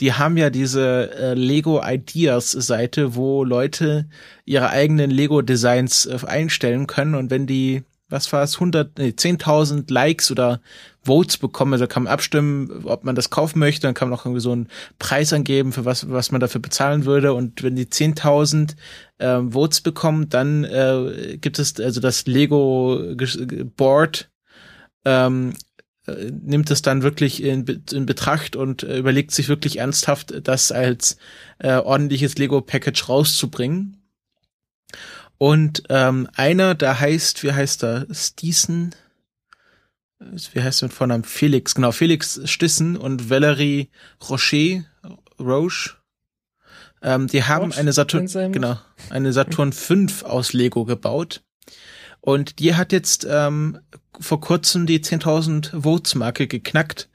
[0.00, 4.08] die haben ja diese äh, Lego Ideas Seite, wo Leute
[4.44, 9.08] ihre eigenen Lego Designs äh, einstellen können und wenn die, was war es, 100, nee,
[9.08, 10.60] 10.000 Likes oder
[11.02, 14.24] Votes bekommen, also kann man abstimmen, ob man das kaufen möchte, dann kann man auch
[14.24, 14.68] irgendwie so einen
[14.98, 17.32] Preis angeben, für was, was man dafür bezahlen würde.
[17.34, 18.76] Und wenn die 10.000
[19.18, 23.14] ähm, Votes bekommen, dann äh, gibt es also das Lego
[23.76, 24.30] Board
[25.04, 25.54] ähm,
[26.06, 30.72] äh, nimmt es dann wirklich in, in Betracht und äh, überlegt sich wirklich ernsthaft, das
[30.72, 31.18] als
[31.58, 34.02] äh, ordentliches Lego Package rauszubringen.
[35.38, 38.06] Und ähm, einer, der heißt, wie heißt er?
[38.10, 38.94] Stießen?
[40.52, 41.24] Wie heißt er mit Vornamen?
[41.24, 43.88] Felix, genau, Felix Stissen und Valerie
[44.28, 44.84] Rocher,
[45.38, 45.90] Roche.
[47.02, 48.78] Ähm, die haben Roche, eine Saturn, genau,
[49.10, 51.42] eine Saturn 5 aus Lego gebaut.
[52.20, 53.78] Und die hat jetzt ähm,
[54.18, 57.08] vor kurzem die 10.000 Votes-Marke geknackt.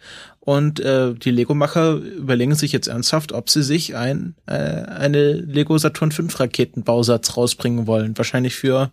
[0.45, 5.77] Und äh, die Lego-Macher überlegen sich jetzt ernsthaft, ob sie sich ein, äh, eine Lego
[5.77, 8.17] Saturn 5 Raketenbausatz rausbringen wollen.
[8.17, 8.91] Wahrscheinlich für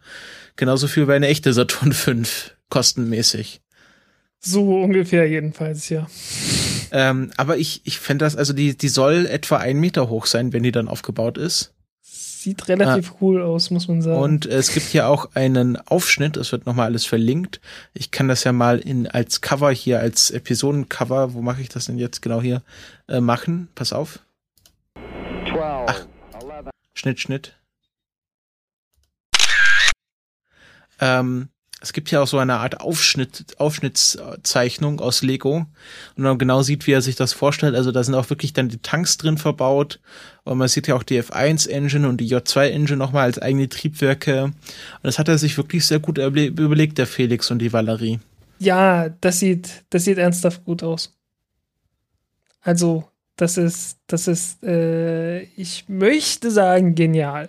[0.55, 3.63] genauso viel wie eine echte Saturn 5 kostenmäßig.
[4.39, 6.07] So ungefähr jedenfalls, ja.
[6.93, 10.53] Ähm, aber ich, ich fände das, also die, die soll etwa ein Meter hoch sein,
[10.53, 11.75] wenn die dann aufgebaut ist.
[12.41, 14.19] Sieht relativ cool aus, muss man sagen.
[14.19, 17.61] Und es gibt hier auch einen Aufschnitt, das wird nochmal alles verlinkt.
[17.93, 21.85] Ich kann das ja mal in als Cover hier, als Episodencover, wo mache ich das
[21.85, 22.63] denn jetzt genau hier,
[23.09, 23.69] äh, machen.
[23.75, 24.21] Pass auf.
[25.51, 27.55] 12, 11, Schnitt, Schnitt.
[30.99, 31.51] Ähm,
[31.83, 35.67] es gibt ja auch so eine Art Aufschnitt, Aufschnittszeichnung aus Lego
[36.17, 37.75] und man genau sieht, wie er sich das vorstellt.
[37.75, 39.99] Also da sind auch wirklich dann die Tanks drin verbaut
[40.45, 44.45] und man sieht ja auch die F1-Engine und die J2-Engine nochmal als eigene Triebwerke.
[44.45, 44.55] Und
[45.03, 48.21] das hat er sich wirklich sehr gut überle- überlegt, der Felix und die Valerie.
[48.59, 51.17] ja, das sieht, das sieht ernsthaft gut aus.
[52.63, 57.49] Also, das ist, das ist, äh, ich möchte sagen, genial.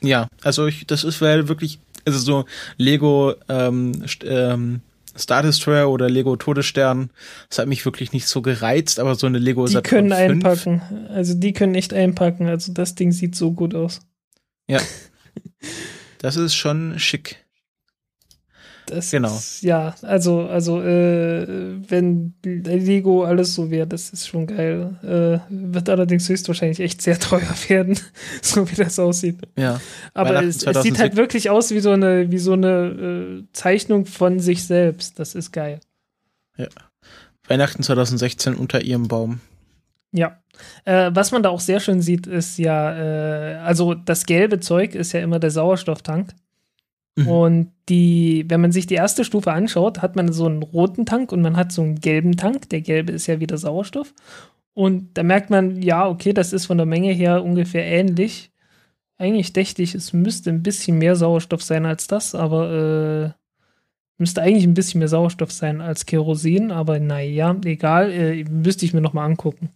[0.00, 2.44] Ja, also ich, das ist weil wirklich, also so
[2.76, 4.80] Lego ähm, ähm,
[5.16, 7.10] Star Destroyer oder Lego Todesstern,
[7.48, 10.44] das hat mich wirklich nicht so gereizt, aber so eine Lego Die Saturn können 5,
[10.44, 10.82] einpacken.
[11.08, 12.46] Also, die können echt einpacken.
[12.46, 14.00] Also, das Ding sieht so gut aus.
[14.68, 14.80] Ja.
[16.18, 17.44] Das ist schon schick.
[18.90, 19.34] Das Genau.
[19.34, 21.46] Ist, ja, also, also, äh,
[21.88, 24.96] wenn Lego alles so wäre, das ist schon geil.
[25.02, 27.98] Äh, wird allerdings höchstwahrscheinlich echt sehr teuer werden,
[28.42, 29.36] so wie das aussieht.
[29.56, 29.80] Ja.
[30.14, 30.82] Aber es, es 2006.
[30.82, 35.18] sieht halt wirklich aus wie so eine, wie so eine äh, Zeichnung von sich selbst.
[35.18, 35.80] Das ist geil.
[37.46, 39.40] Weihnachten 2016 unter ihrem Baum.
[40.12, 40.38] Ja.
[40.84, 44.94] Äh, was man da auch sehr schön sieht, ist ja, äh, also das gelbe Zeug
[44.94, 46.34] ist ja immer der Sauerstofftank.
[47.18, 47.28] Mhm.
[47.28, 51.32] Und die, wenn man sich die erste Stufe anschaut, hat man so einen roten Tank
[51.32, 52.68] und man hat so einen gelben Tank.
[52.70, 54.14] Der gelbe ist ja wieder Sauerstoff.
[54.74, 58.52] Und da merkt man, ja, okay, das ist von der Menge her ungefähr ähnlich.
[59.16, 63.38] Eigentlich dächte ich, es müsste ein bisschen mehr Sauerstoff sein als das, aber äh,
[64.18, 68.94] müsste eigentlich ein bisschen mehr Sauerstoff sein als Kerosin, aber naja, egal, äh, müsste ich
[68.94, 69.70] mir nochmal angucken.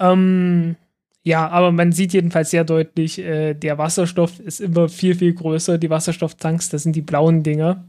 [0.00, 0.76] Ähm,
[1.24, 5.78] ja, aber man sieht jedenfalls sehr deutlich, äh, der Wasserstoff ist immer viel, viel größer.
[5.78, 7.84] Die Wasserstofftanks, das sind die blauen Dinger.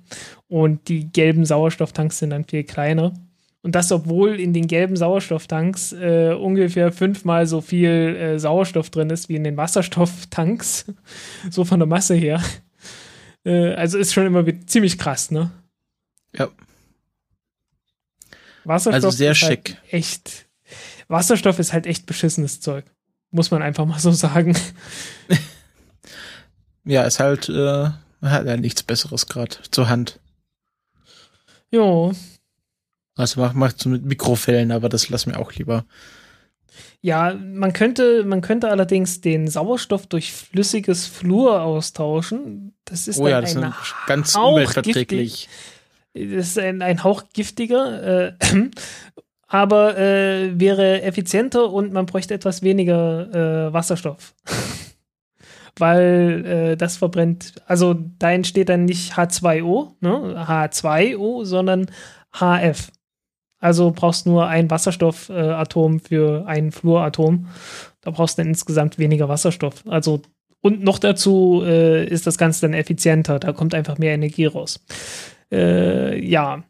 [0.47, 3.13] Und die gelben Sauerstofftanks sind dann viel kleiner.
[3.63, 9.09] Und das, obwohl in den gelben Sauerstofftanks äh, ungefähr fünfmal so viel äh, Sauerstoff drin
[9.09, 10.85] ist wie in den Wasserstofftanks.
[11.49, 12.39] so von der Masse her.
[13.45, 15.51] Äh, also ist schon immer ziemlich krass, ne?
[16.37, 16.49] Ja.
[18.63, 19.77] Wasserstoff Also sehr ist schick.
[19.81, 20.45] Halt echt.
[21.07, 22.85] Wasserstoff ist halt echt beschissenes Zeug.
[23.33, 24.55] Muss man einfach mal so sagen.
[26.85, 27.89] Ja, ist halt, äh,
[28.21, 30.19] hat ja nichts Besseres gerade zur Hand.
[31.71, 32.13] Jo.
[33.15, 35.85] Also macht macht so mit Mikrofällen, aber das lassen wir auch lieber.
[37.01, 42.73] Ja, man könnte, man könnte allerdings den Sauerstoff durch flüssiges Fluor austauschen.
[42.85, 45.49] Das ist oh ja, das ein ist ganz umweltverträglich.
[46.13, 48.33] Das ist ein, ein Hauch giftiger, äh,
[49.53, 54.33] aber äh, wäre effizienter und man bräuchte etwas weniger äh, Wasserstoff.
[55.77, 61.85] Weil äh, das verbrennt, also da entsteht dann nicht H2O, ne, H2O, sondern
[62.33, 62.91] HF.
[63.59, 67.47] Also brauchst nur ein Wasserstoffatom für ein Fluoratom.
[68.01, 69.83] Da brauchst du dann insgesamt weniger Wasserstoff.
[69.87, 70.23] Also
[70.61, 73.37] und noch dazu äh, ist das Ganze dann effizienter.
[73.37, 74.83] Da kommt einfach mehr Energie raus.
[75.51, 76.63] Äh, ja,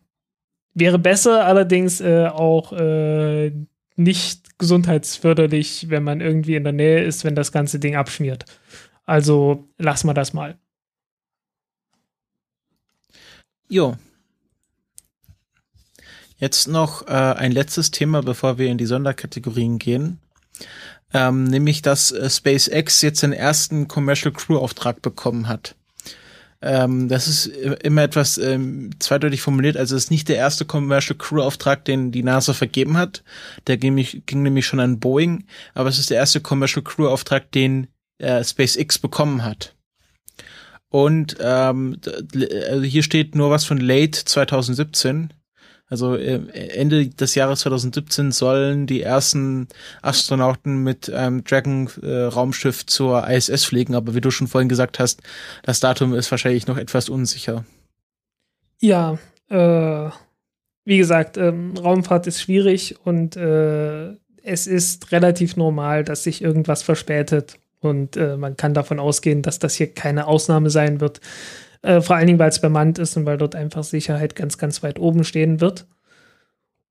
[0.73, 3.51] wäre besser, allerdings äh, auch äh,
[3.95, 8.45] nicht gesundheitsförderlich, wenn man irgendwie in der Nähe ist, wenn das ganze Ding abschmiert.
[9.05, 10.57] Also lassen wir das mal.
[13.67, 13.95] Jo.
[16.37, 20.19] Jetzt noch äh, ein letztes Thema, bevor wir in die Sonderkategorien gehen.
[21.13, 25.75] Ähm, nämlich, dass äh, SpaceX jetzt den ersten Commercial Crew Auftrag bekommen hat.
[26.65, 29.75] Ähm, das ist immer etwas ähm, zweideutig formuliert.
[29.75, 33.21] Also es ist nicht der erste Commercial Crew Auftrag, den die NASA vergeben hat.
[33.67, 35.45] Der ging, nämlich- ging nämlich schon an Boeing.
[35.73, 37.87] Aber es ist der erste Commercial Crew Auftrag, den
[38.19, 39.75] äh, SpaceX bekommen hat.
[40.89, 41.97] Und ähm,
[42.69, 45.33] also hier steht nur was von late 2017.
[45.93, 46.39] Also äh,
[46.69, 49.67] Ende des Jahres 2017 sollen die ersten
[50.01, 55.21] Astronauten mit einem Dragon-Raumschiff zur ISS fliegen, aber wie du schon vorhin gesagt hast,
[55.61, 57.63] das Datum ist wahrscheinlich noch etwas unsicher.
[58.81, 59.19] Ja,
[59.49, 60.09] äh,
[60.83, 66.81] wie gesagt, ähm, Raumfahrt ist schwierig und äh, es ist relativ normal, dass sich irgendwas
[66.81, 67.59] verspätet.
[67.81, 71.21] Und äh, man kann davon ausgehen, dass das hier keine Ausnahme sein wird.
[71.83, 74.81] Äh, vor allen Dingen, weil es bemannt ist und weil dort einfach Sicherheit ganz, ganz
[74.83, 75.85] weit oben stehen wird.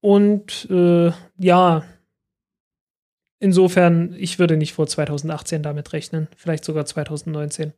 [0.00, 1.82] Und äh, ja,
[3.38, 7.72] insofern, ich würde nicht vor 2018 damit rechnen, vielleicht sogar 2019.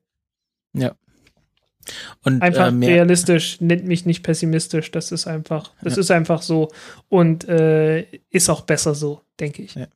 [2.22, 4.90] Und Einfach äh, realistisch, nennt mich nicht pessimistisch.
[4.90, 6.00] Das ist einfach, das Ja.
[6.00, 6.70] ist einfach so
[7.08, 9.74] und äh, ist auch besser so, denke ich.
[9.74, 9.86] Ja.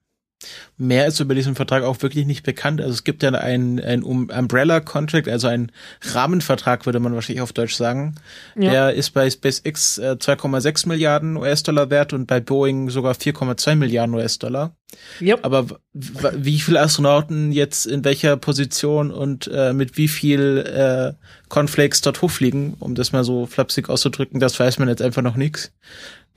[0.77, 2.81] Mehr ist über diesen Vertrag auch wirklich nicht bekannt.
[2.81, 5.73] Also es gibt ja einen, einen Um- Umbrella-Contract, also einen
[6.03, 8.15] Rahmenvertrag, würde man wahrscheinlich auf Deutsch sagen.
[8.57, 8.71] Ja.
[8.71, 14.15] Der ist bei SpaceX äh, 2,6 Milliarden US-Dollar wert und bei Boeing sogar 4,2 Milliarden
[14.15, 14.77] US-Dollar.
[15.21, 15.41] Yep.
[15.45, 21.13] Aber wie viele Astronauten jetzt in welcher Position und äh, mit wie viel äh,
[21.49, 25.37] Cornflakes dort hochfliegen, um das mal so flapsig auszudrücken, das weiß man jetzt einfach noch
[25.37, 25.73] nichts.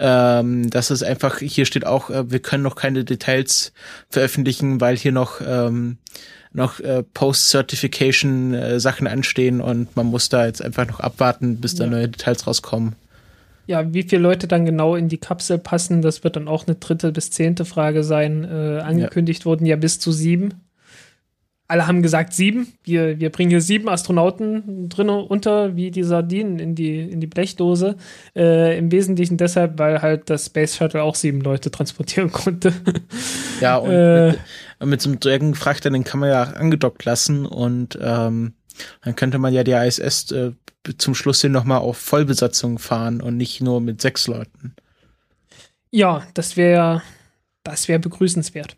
[0.04, 3.72] Ähm, das ist einfach, hier steht auch, äh, wir können noch keine Details
[4.10, 5.98] veröffentlichen, weil hier noch ähm,
[6.54, 11.76] noch äh, Post-Certification äh, Sachen anstehen und man muss da jetzt einfach noch abwarten, bis
[11.76, 11.90] da Ja.
[11.92, 12.96] neue Details rauskommen.
[13.68, 16.76] Ja, wie viele Leute dann genau in die Kapsel passen, das wird dann auch eine
[16.76, 18.44] dritte bis zehnte Frage sein.
[18.44, 20.56] Äh, angekündigt wurden ja bis zu sieben.
[21.72, 22.74] Alle haben gesagt sieben.
[22.84, 27.28] Wir, wir bringen hier sieben Astronauten drin unter, wie die Sardinen in die, in die
[27.28, 27.96] Blechdose.
[28.36, 32.74] Äh, Im Wesentlichen deshalb, weil halt das Space Shuttle auch sieben Leute transportieren konnte.
[33.62, 34.28] Ja, und Äh.
[34.32, 34.40] mit,
[34.90, 38.54] mit so einem Dragon-Frachter, den kann man ja angedockt lassen und ähm,
[39.04, 40.52] dann könnte man ja die ISS äh,
[40.98, 44.76] zum Schluss hin nochmal auf Vollbesatzung fahren und nicht nur mit sechs Leuten.
[45.92, 47.02] ja, das wäre
[47.64, 48.76] das wäre begrüßenswert.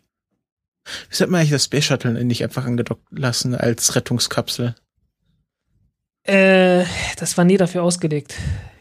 [1.10, 4.74] Wie hat man eigentlich das Space Shuttle nicht einfach angedockt lassen als Rettungskapsel?
[6.24, 6.84] Äh,
[7.18, 8.34] das war nie dafür ausgelegt.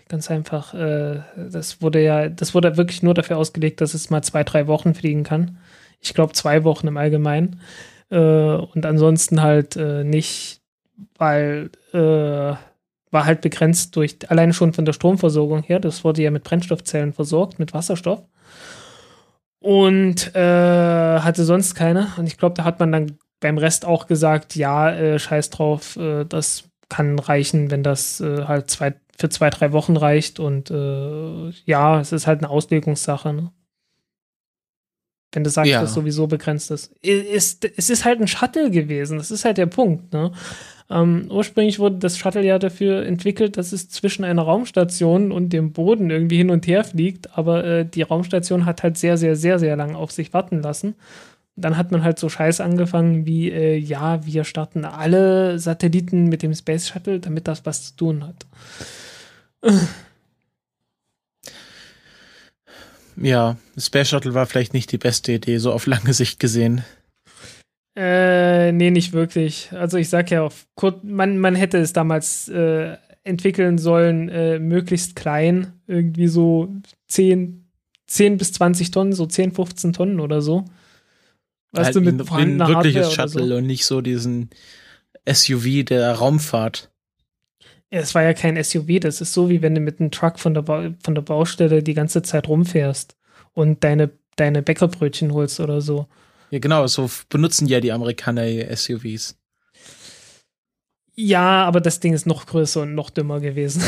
[0.09, 0.73] Ganz einfach.
[0.73, 4.67] Äh, das wurde ja, das wurde wirklich nur dafür ausgelegt, dass es mal zwei, drei
[4.67, 5.57] Wochen fliegen kann.
[5.99, 7.61] Ich glaube zwei Wochen im Allgemeinen.
[8.09, 10.61] Äh, und ansonsten halt äh, nicht,
[11.17, 12.55] weil äh,
[13.13, 15.79] war halt begrenzt durch, alleine schon von der Stromversorgung her.
[15.79, 18.23] Das wurde ja mit Brennstoffzellen versorgt, mit Wasserstoff.
[19.63, 22.09] Und äh, hatte sonst keine.
[22.17, 25.95] Und ich glaube, da hat man dann beim Rest auch gesagt, ja, äh, scheiß drauf,
[25.95, 30.41] äh, das kann reichen, wenn das äh, halt zwei, für zwei, drei Wochen reicht.
[30.41, 33.31] Und äh, ja, es ist halt eine Auslegungssache.
[33.31, 33.51] Ne?
[35.33, 35.81] Wenn du sagst, Ja.
[35.81, 36.91] dass sowieso begrenzt ist.
[37.01, 37.65] Ist.
[37.77, 39.17] Es ist halt ein Shuttle gewesen.
[39.17, 40.13] Das ist halt der Punkt.
[40.13, 40.31] Ne?
[40.89, 45.71] Ähm, ursprünglich wurde das Shuttle ja dafür entwickelt, dass es zwischen einer Raumstation und dem
[45.71, 47.37] Boden irgendwie hin und her fliegt.
[47.37, 50.95] Aber äh, die Raumstation hat halt sehr, sehr, sehr, sehr lang auf sich warten lassen.
[51.55, 56.41] Dann hat man halt so Scheiß angefangen wie, äh, ja, wir starten alle Satelliten mit
[56.41, 58.45] dem Space Shuttle, damit das was zu tun hat.
[63.15, 66.83] Ja, Space Shuttle war vielleicht nicht die beste Idee, so auf lange Sicht gesehen.
[67.95, 69.69] Äh, nee, nicht wirklich.
[69.71, 74.59] Also ich sag ja, auf kurz, man, man hätte es damals äh, entwickeln sollen, äh,
[74.59, 76.73] möglichst klein, irgendwie so
[77.07, 77.65] 10,
[78.07, 80.65] 10 bis 20 Tonnen, so 10, 15 Tonnen oder so.
[81.71, 83.55] Weißt halt du, mit ein, ein wirkliches Shuttle so.
[83.55, 84.49] und nicht so diesen
[85.31, 86.91] SUV der Raumfahrt.
[88.01, 90.55] Es war ja kein SUV, das ist so, wie wenn du mit einem Truck von
[90.55, 93.15] der, ba von der Baustelle die ganze Zeit rumfährst
[93.53, 96.07] und deine, deine Bäckerbrötchen holst oder so.
[96.49, 99.37] Ja, genau, so benutzen ja die Amerikaner SUVs.
[101.13, 103.83] Ja, aber das Ding ist noch größer und noch dümmer gewesen.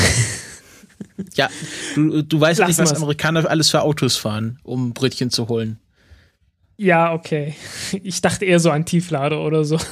[1.34, 1.50] ja,
[1.96, 5.80] du, du weißt Lass nicht, was Amerikaner alles für Autos fahren, um Brötchen zu holen.
[6.76, 7.56] Ja, okay.
[8.04, 9.80] Ich dachte eher so an Tieflader oder so.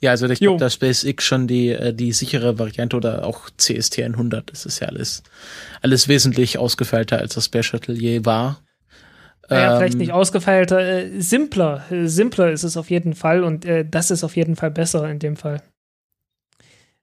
[0.00, 4.02] Ja, also ich glaube, da SpaceX schon die, äh, die sichere Variante oder auch CST
[4.02, 4.50] 100.
[4.50, 5.22] Das ist ja alles,
[5.82, 8.62] alles wesentlich ausgefeilter als das Space Shuttle je war.
[9.48, 11.84] Naja, ähm, vielleicht nicht ausgefeilter, äh, simpler.
[11.90, 15.08] Äh, simpler ist es auf jeden Fall und äh, das ist auf jeden Fall besser
[15.08, 15.62] in dem Fall.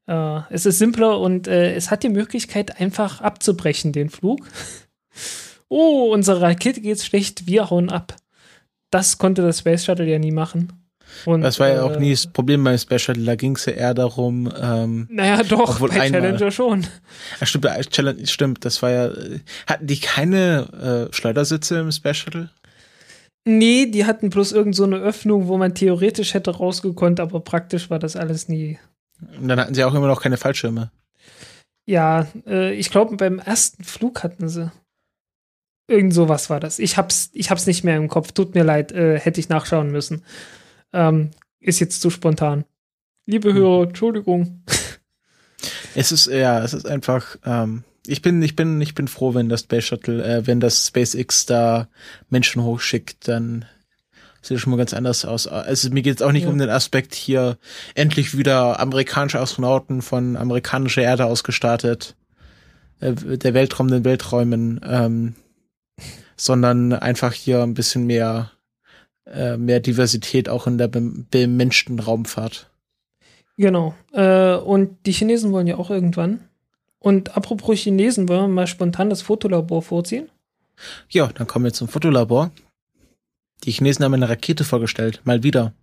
[0.08, 4.46] Äh, es ist simpler und es hat die Möglichkeit, einfach abzubrechen, den Flug.
[5.70, 8.16] oh, unsere Rakete geht schlecht, wir hauen ab.
[8.91, 10.83] Das konnte das Space Shuttle ja nie machen.
[11.26, 13.93] Und, das war ja auch nie das Problem beim Shuttle, da ging es ja eher
[13.93, 14.51] darum.
[14.61, 16.88] Ähm, naja, doch, bei einmal, Challenger schon.
[17.39, 19.09] Ja, stimmt, Challenge, stimmt, das war ja.
[19.68, 22.49] Hatten die keine äh, Schleudersitze im Shuttle?
[23.45, 27.89] Nee, die hatten bloß irgend so eine Öffnung, wo man theoretisch hätte rausgekonnt, aber praktisch
[27.89, 28.80] war das alles nie.
[29.39, 30.91] Und dann hatten sie auch immer noch keine Fallschirme.
[31.86, 34.72] Ja, äh, ich glaube, beim ersten Flug hatten sie.
[35.89, 36.80] Irgend sowas war das.
[36.80, 38.32] Ich hab's, ich hab's nicht mehr im Kopf.
[38.32, 40.24] Tut mir leid, äh, hätte ich nachschauen müssen.
[40.94, 42.66] Ähm, ist jetzt zu spontan.
[43.26, 43.54] Liebe.
[43.54, 44.64] Hörer, Entschuldigung.
[45.96, 49.48] Es ist, ja, es ist einfach, ähm, ich bin, ich bin, ich bin froh, wenn
[49.48, 51.88] das Space Shuttle, äh, wenn das SpaceX da
[52.30, 53.66] Menschen hochschickt, dann
[54.41, 55.48] sieht es schon mal ganz anders aus.
[55.48, 56.50] Also mir geht es auch nicht ja.
[56.50, 57.58] um den Aspekt hier
[57.96, 62.16] endlich wieder amerikanische Astronauten von amerikanischer Erde ausgestartet,
[63.00, 65.36] äh, der Weltraum den Welträumen, ähm,
[66.36, 68.52] sondern einfach hier ein bisschen mehr
[69.26, 72.69] äh, mehr Diversität auch in der bemenschten Raumfahrt.
[73.57, 73.93] Genau.
[74.11, 76.41] Äh, und die Chinesen wollen ja auch irgendwann.
[76.99, 80.30] Und apropos Chinesen, wollen wir mal spontan das Fotolabor vorziehen?
[81.09, 82.51] Ja, dann kommen wir zum Fotolabor.
[83.63, 85.74] Die Chinesen haben eine Rakete vorgestellt, mal wieder.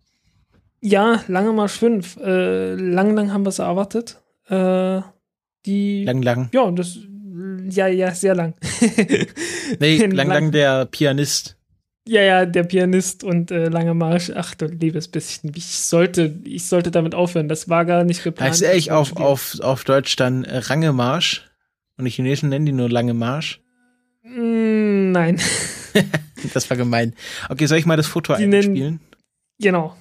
[0.80, 2.16] Ja, Lange Marsch 5.
[2.16, 4.20] Äh, lang, lang haben wir es erwartet.
[4.49, 5.03] Äh,
[5.66, 6.05] die.
[6.05, 6.49] Lang, lang.
[6.53, 6.99] Ja, das.
[7.68, 8.55] Ja, ja, sehr lang.
[9.80, 11.57] nee, lang, lang der Pianist.
[12.11, 14.33] Ja, ja, der Pianist und äh, Lange Marsch.
[14.35, 15.53] Ach du liebes bisschen.
[15.55, 17.49] Ich sollte, ich sollte damit aufhören.
[17.49, 18.51] Das war gar nicht geplant.
[18.51, 21.49] Heißt ehrlich auf, auf, auf Deutsch dann äh, Range Marsch?
[21.97, 23.61] Und die Chinesen nennen die nur Lange Marsch?
[24.25, 25.41] Mm, nein.
[26.53, 27.15] das war gemein.
[27.49, 28.99] Okay, soll ich mal das Foto die einspielen?
[29.61, 29.97] Genau.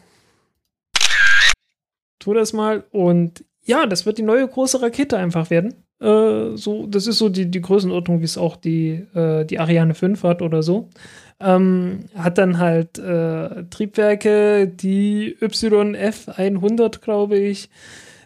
[2.17, 5.75] Tu das mal und ja, das wird die neue große Rakete einfach werden.
[6.01, 9.93] Äh, so, das ist so die, die Größenordnung, wie es auch die, äh, die Ariane
[9.93, 10.89] 5 hat oder so.
[11.41, 17.69] Ähm, hat dann halt äh, Triebwerke, die YF 100, glaube ich,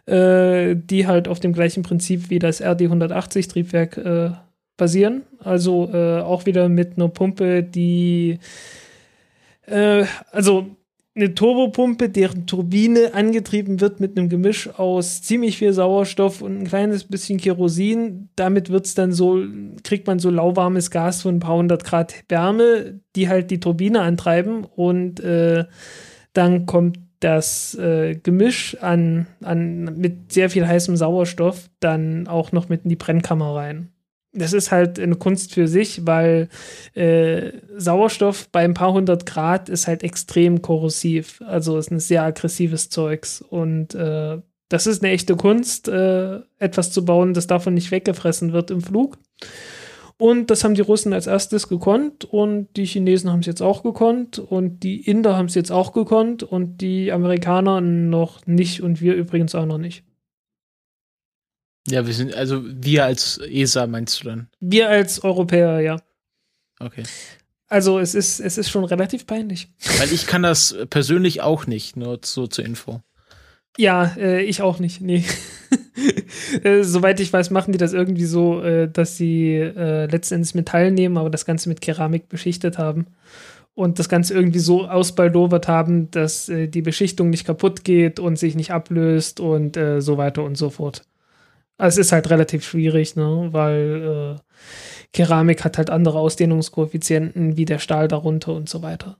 [0.06, 4.32] äh, die halt auf dem gleichen Prinzip wie das RD 180 Triebwerk äh,
[4.78, 5.24] basieren.
[5.40, 8.40] Also auch wieder mit einer Pumpe, die
[9.68, 10.76] also
[11.16, 16.68] eine Turbopumpe, deren Turbine angetrieben wird mit einem Gemisch aus ziemlich viel Sauerstoff und ein
[16.68, 18.30] kleines bisschen Kerosin.
[18.36, 19.43] Damit wird's dann so,
[19.84, 24.01] kriegt man so lauwarmes Gas von ein paar hundert Grad Wärme, die halt die Turbine
[24.01, 25.66] antreiben und äh,
[26.34, 32.70] dann kommt das äh, Gemisch an, an, mit sehr viel heißem Sauerstoff dann auch noch
[32.70, 33.93] mit in die Brennkammer rein
[34.34, 36.50] das ist halt eine Kunst für sich, weil
[36.96, 41.42] äh, Sauerstoff bei ein paar hundert Grad ist halt extrem korrosiv.
[41.46, 43.42] Also ist ein sehr aggressives Zeugs.
[43.42, 48.54] Und äh, das ist eine echte Kunst, äh, etwas zu bauen, das davon nicht weggefressen
[48.54, 49.20] wird im Flug.
[50.18, 53.84] Und das haben die Russen als erstes gekonnt und die Chinesen haben es jetzt auch
[53.84, 59.02] gekonnt und die Inder haben es jetzt auch gekonnt und die Amerikaner noch nicht und
[59.02, 60.04] wir übrigens auch noch nicht.
[61.88, 64.50] Ja, wir sind, also wir als ESA meinst du dann?
[64.60, 66.02] Wir als Europäer, ja.
[66.80, 67.04] Okay.
[67.68, 69.68] Also es ist, es ist schon relativ peinlich.
[69.98, 73.02] Weil ich kann das persönlich auch nicht, nur so zur Info.
[73.78, 75.26] Ja, äh, ich auch nicht, nee.
[76.64, 80.92] äh, soweit ich weiß, machen die das irgendwie so, äh, dass sie äh, letztendlich Metall
[80.92, 83.08] nehmen, aber das Ganze mit Keramik beschichtet haben.
[83.76, 88.38] Und das Ganze irgendwie so ausbaldowert haben, dass äh, die Beschichtung nicht kaputt geht und
[88.38, 91.02] sich nicht ablöst und äh, so weiter und so fort.
[91.84, 93.50] Also es ist halt relativ schwierig, ne?
[93.52, 94.42] weil äh,
[95.12, 99.18] Keramik hat halt andere Ausdehnungskoeffizienten wie der Stahl darunter und so weiter.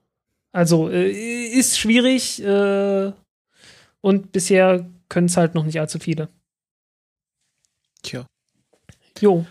[0.54, 3.12] Also äh, ist schwierig äh,
[4.00, 6.30] und bisher können es halt noch nicht allzu viele.
[8.02, 8.26] Tja.
[9.20, 9.46] Jo.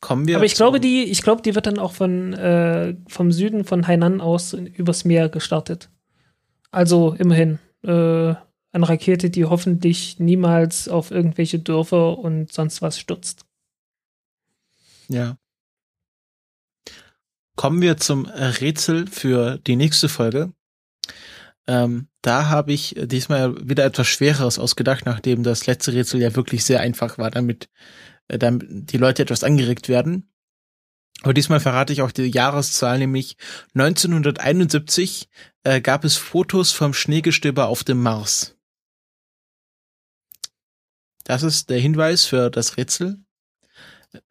[0.00, 3.30] Kommen wir Aber ich glaube, die, ich glaube, die wird dann auch von äh, vom
[3.30, 5.88] Süden von Hainan aus übers Meer gestartet.
[6.72, 8.34] Also immerhin äh,
[8.72, 13.44] eine Rakete, die hoffentlich niemals auf irgendwelche Dörfer und sonst was stürzt.
[15.08, 15.38] Ja.
[17.56, 20.52] Kommen wir zum Rätsel für die nächste Folge.
[21.66, 26.64] Ähm, da habe ich diesmal wieder etwas Schwereres ausgedacht, nachdem das letzte Rätsel ja wirklich
[26.64, 27.68] sehr einfach war, damit,
[28.28, 30.30] äh, damit die Leute etwas angeregt werden.
[31.22, 33.36] Aber diesmal verrate ich auch die Jahreszahl, nämlich
[33.74, 35.28] 1971
[35.64, 38.57] äh, gab es Fotos vom Schneegestöber auf dem Mars.
[41.28, 43.18] Das ist der Hinweis für das Rätsel.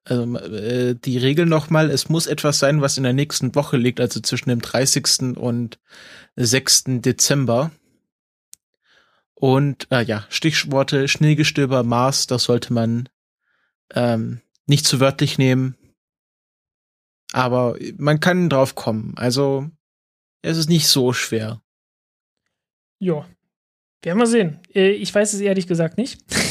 [0.04, 4.00] Also, äh, die Regel nochmal, es muss etwas sein, was in der nächsten Woche liegt,
[4.00, 5.38] also zwischen dem 30.
[5.38, 5.78] und
[6.38, 6.86] 6.
[7.02, 7.70] Dezember.
[9.36, 13.10] Und äh, ja, Stichworte Schneegestöber, Mars, das sollte man
[13.94, 15.78] ähm, nicht zu wörtlich nehmen.
[17.32, 19.14] Aber man kann drauf kommen.
[19.18, 19.70] Also
[20.42, 21.62] es ist nicht so schwer.
[22.98, 23.28] Ja.
[24.02, 24.62] Werden wir sehen.
[24.74, 26.24] Äh, Ich weiß es ehrlich gesagt nicht.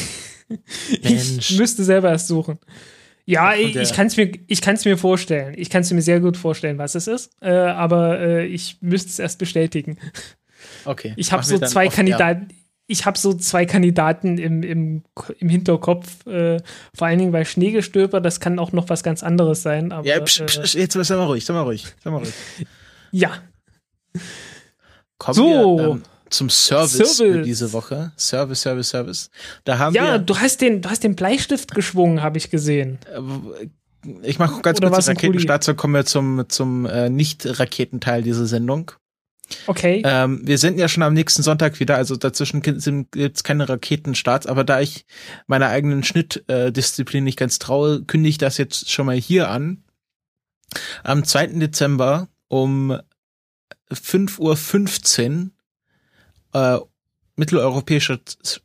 [0.49, 1.51] Mensch.
[1.51, 2.59] Ich müsste selber erst suchen.
[3.25, 5.53] Ja, ich, ich kann es mir, ich kann's mir vorstellen.
[5.57, 7.31] Ich kann es mir sehr gut vorstellen, was es ist.
[7.41, 9.97] Äh, aber äh, ich müsste es erst bestätigen.
[10.85, 11.13] Okay.
[11.17, 11.89] Ich habe so zwei.
[11.89, 12.47] Kandidaten.
[12.89, 15.03] Ich habe so zwei Kandidaten im, im,
[15.39, 16.61] im Hinterkopf, äh,
[16.93, 19.91] vor allen Dingen bei Schneegestöber, das kann auch noch was ganz anderes sein.
[19.91, 22.33] Aber, Ja, psch, psch, jetzt sei mal ruhig, sei mal ruhig, sei mal ruhig.
[23.11, 23.31] ja.
[25.17, 25.77] Kommen So.
[25.77, 27.17] wir ähm, zum Service, Service.
[27.17, 28.11] für diese Woche.
[28.17, 29.29] Service, Service, Service.
[29.63, 30.19] Da haben ja, wir.
[30.19, 32.99] du hast den, du hast den Bleistift geschwungen, habe ich gesehen.
[33.13, 33.67] Äh,
[34.23, 35.15] Ich mache ganz Oder kurz den?
[35.15, 38.91] Raketenstart, dann kommen wir zum, zum äh, Nicht-Raketenteil dieser Sendung.
[39.65, 40.01] Okay.
[40.05, 44.45] Ähm, wir senden ja schon am nächsten Sonntag wieder, also dazwischen gibt es keine Raketenstarts,
[44.45, 45.05] aber da ich
[45.47, 49.83] meiner eigenen Schnittdisziplin äh, nicht ganz traue, kündige ich das jetzt schon mal hier an.
[51.03, 51.47] Am 2.
[51.59, 52.97] Dezember um
[53.91, 55.51] 5.15 Uhr
[56.57, 56.79] äh,
[57.37, 58.19] mitteleuropäischer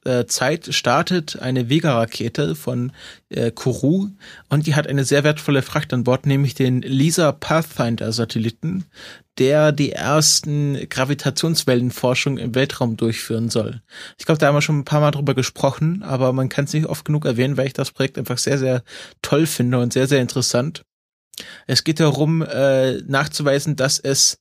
[0.04, 2.92] äh, Zeit startet eine Vega-Rakete von
[3.28, 4.08] äh, Kourou
[4.48, 8.86] und die hat eine sehr wertvolle Fracht an Bord, nämlich den LISA Pathfinder-Satelliten,
[9.38, 13.82] der die ersten Gravitationswellenforschung im Weltraum durchführen soll.
[14.18, 16.72] Ich glaube, da haben wir schon ein paar Mal drüber gesprochen, aber man kann es
[16.72, 18.82] nicht oft genug erwähnen, weil ich das Projekt einfach sehr, sehr
[19.20, 20.82] toll finde und sehr, sehr interessant.
[21.66, 24.38] Es geht darum, äh, nachzuweisen, dass es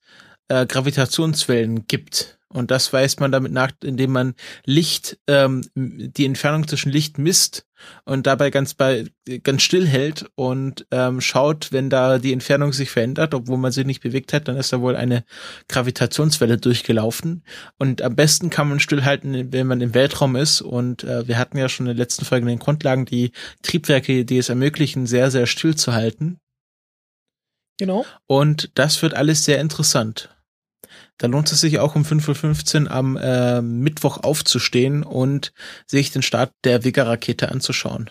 [0.48, 2.38] äh, Gravitationswellen gibt.
[2.54, 4.36] Und das weiß man damit nach, indem man
[4.66, 7.66] Licht, ähm, die Entfernung zwischen Licht misst
[8.06, 9.06] und dabei ganz bei
[9.44, 13.86] ganz still hält und ähm, schaut, wenn da die Entfernung sich verändert, obwohl man sie
[13.86, 15.24] nicht bewegt hat, dann ist da wohl eine
[15.70, 17.44] Gravitationswelle durchgelaufen.
[17.78, 20.62] Und am besten kann man stillhalten, wenn man im Weltraum ist.
[20.62, 23.32] Und äh, wir hatten ja schon in den letzten Folgen in den Grundlagen die
[23.64, 26.38] Triebwerke, die es ermöglichen, sehr, sehr still zu halten.
[27.78, 28.06] Genau.
[28.28, 30.30] Und das wird alles sehr interessant.
[31.22, 35.54] Da lohnt es sich auch um 5.15 Uhr am äh, Mittwoch aufzustehen und
[35.86, 38.10] sich den Start der Vega-Rakete anzuschauen.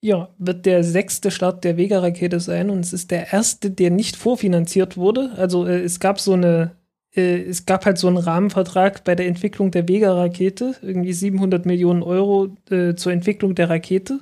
[0.00, 4.16] Ja, wird der sechste Start der Vega-Rakete sein und es ist der erste, der nicht
[4.16, 5.30] vorfinanziert wurde.
[5.36, 6.72] Also äh, es gab so eine,
[7.14, 12.02] äh, es gab halt so einen Rahmenvertrag bei der Entwicklung der Vega-Rakete, irgendwie 700 Millionen
[12.02, 14.18] Euro äh, zur Entwicklung der Rakete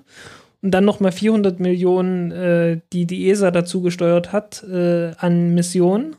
[0.61, 6.17] und dann nochmal 400 Millionen, äh, die die ESA dazu gesteuert hat, äh, an Missionen.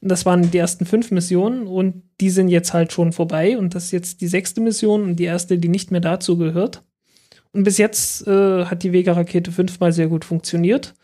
[0.00, 3.86] Das waren die ersten fünf Missionen und die sind jetzt halt schon vorbei und das
[3.86, 6.82] ist jetzt die sechste Mission und die erste, die nicht mehr dazu gehört.
[7.52, 10.94] Und bis jetzt äh, hat die Vega-Rakete fünfmal sehr gut funktioniert.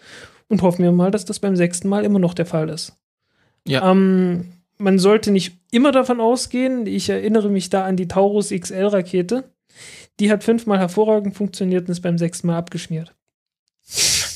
[0.49, 2.97] Und hoffen wir mal, dass das beim sechsten Mal immer noch der Fall ist.
[3.67, 3.91] Ja.
[3.91, 6.87] Ähm, man sollte nicht immer davon ausgehen.
[6.87, 9.45] Ich erinnere mich da an die Taurus XL-Rakete.
[10.21, 13.15] Die hat fünfmal hervorragend funktioniert und ist beim sechsten Mal abgeschmiert.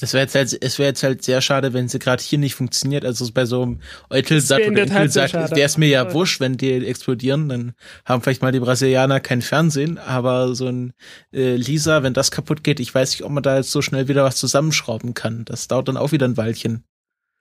[0.03, 2.55] Es wäre jetzt, halt, es wäre jetzt halt sehr schade, wenn sie gerade hier nicht
[2.55, 3.05] funktioniert.
[3.05, 3.80] Also bei so einem
[4.11, 5.57] Eutelsat wär in oder schade.
[5.57, 7.49] wäre es mir ja wurscht, wenn die explodieren.
[7.49, 7.72] Dann
[8.05, 9.99] haben vielleicht mal die Brasilianer kein Fernsehen.
[9.99, 10.92] Aber so ein
[11.32, 14.09] äh, Lisa, wenn das kaputt geht, ich weiß nicht, ob man da jetzt so schnell
[14.09, 15.44] wieder was zusammenschrauben kann.
[15.44, 16.84] Das dauert dann auch wieder ein Weilchen.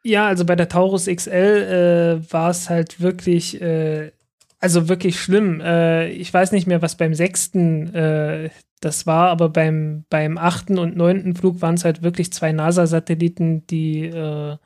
[0.03, 4.11] Ja, also bei der Taurus XL äh, war es halt wirklich, äh,
[4.59, 5.59] also wirklich schlimm.
[5.59, 8.49] Äh, ich weiß nicht mehr, was beim sechsten äh,
[8.79, 13.65] das war, aber beim, beim achten und neunten Flug waren es halt wirklich zwei NASA-Satelliten,
[13.67, 14.57] die, äh,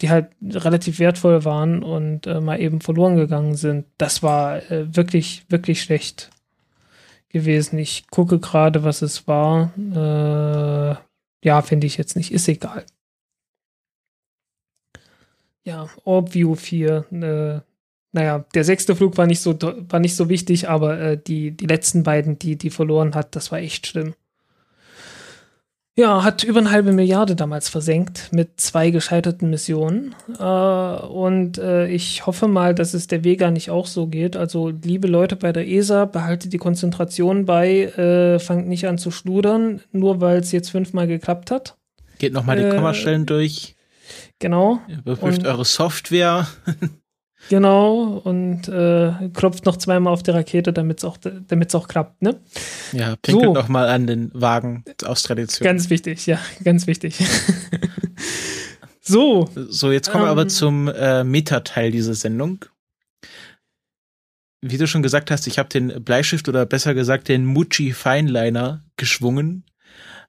[0.00, 3.86] die halt relativ wertvoll waren und äh, mal eben verloren gegangen sind.
[3.98, 6.30] Das war äh, wirklich, wirklich schlecht.
[7.30, 7.78] gewesen.
[7.78, 9.72] Ich gucke gerade, was es war.
[9.78, 10.96] Äh,
[11.46, 12.32] ja, finde ich jetzt nicht.
[12.32, 12.84] Ist egal.
[15.64, 17.06] Ja, Orbview 4.
[17.12, 17.69] Äh,
[18.12, 21.66] naja, der sechste Flug war nicht so, war nicht so wichtig, aber äh, die, die
[21.66, 24.14] letzten beiden, die die verloren hat, das war echt schlimm.
[25.96, 30.14] Ja, hat über eine halbe Milliarde damals versenkt mit zwei gescheiterten Missionen.
[30.38, 34.36] Äh, und äh, ich hoffe mal, dass es der Vega nicht auch so geht.
[34.36, 39.10] Also, liebe Leute bei der ESA, behaltet die Konzentration bei, äh, fangt nicht an zu
[39.10, 41.76] schludern, nur weil es jetzt fünfmal geklappt hat.
[42.18, 43.74] Geht nochmal die Äh, Kommastellen durch,
[44.38, 44.78] Genau.
[44.88, 46.46] überprüft und- eure Software.
[47.48, 52.22] Genau, und äh, klopft noch zweimal auf die Rakete, damit es auch, damit's auch klappt,
[52.22, 52.38] ne?
[52.92, 53.54] Ja, pinkelt So.
[53.54, 55.64] nochmal an den Wagen aus Tradition.
[55.64, 57.18] Ganz wichtig, ja, ganz wichtig.
[59.00, 60.48] so, So, jetzt kommen wir aber Ähm.
[60.48, 62.64] zum äh, Metateil dieser Sendung.
[64.62, 68.84] Wie du schon gesagt hast, ich habe den Bleistift oder besser gesagt den Muji Fineliner
[68.96, 69.64] geschwungen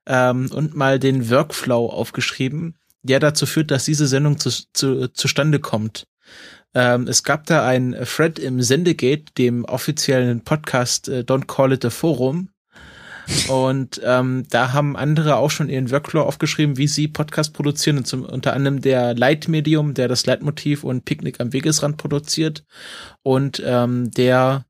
[0.06, 5.60] ähm, und mal den Workflow aufgeschrieben, der dazu führt, dass diese Sendung zu, zu, zustande
[5.60, 6.08] kommt.
[6.74, 11.86] Ähm, es gab da einen Thread im Sendegate, dem offiziellen Podcast äh, Don't Call It
[11.86, 12.50] a Forum.
[13.48, 17.98] Und ähm, da haben andere auch schon ihren Workflow aufgeschrieben, wie sie Podcast produzieren.
[17.98, 22.66] Und zum, unter anderem der Leitmedium, der das Leitmotiv und Picknick am Wegesrand produziert.
[23.22, 24.66] Und ähm, der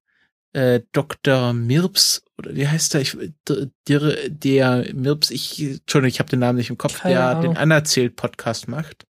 [0.53, 1.53] äh, Dr.
[1.53, 3.01] Mirps, oder wie heißt der?
[3.01, 7.15] Ich, der, der, der Mirps, ich, Entschuldigung, ich habe den Namen nicht im Kopf, Keine
[7.15, 7.41] der Ahnung.
[7.43, 9.05] den Anerzählt-Podcast macht.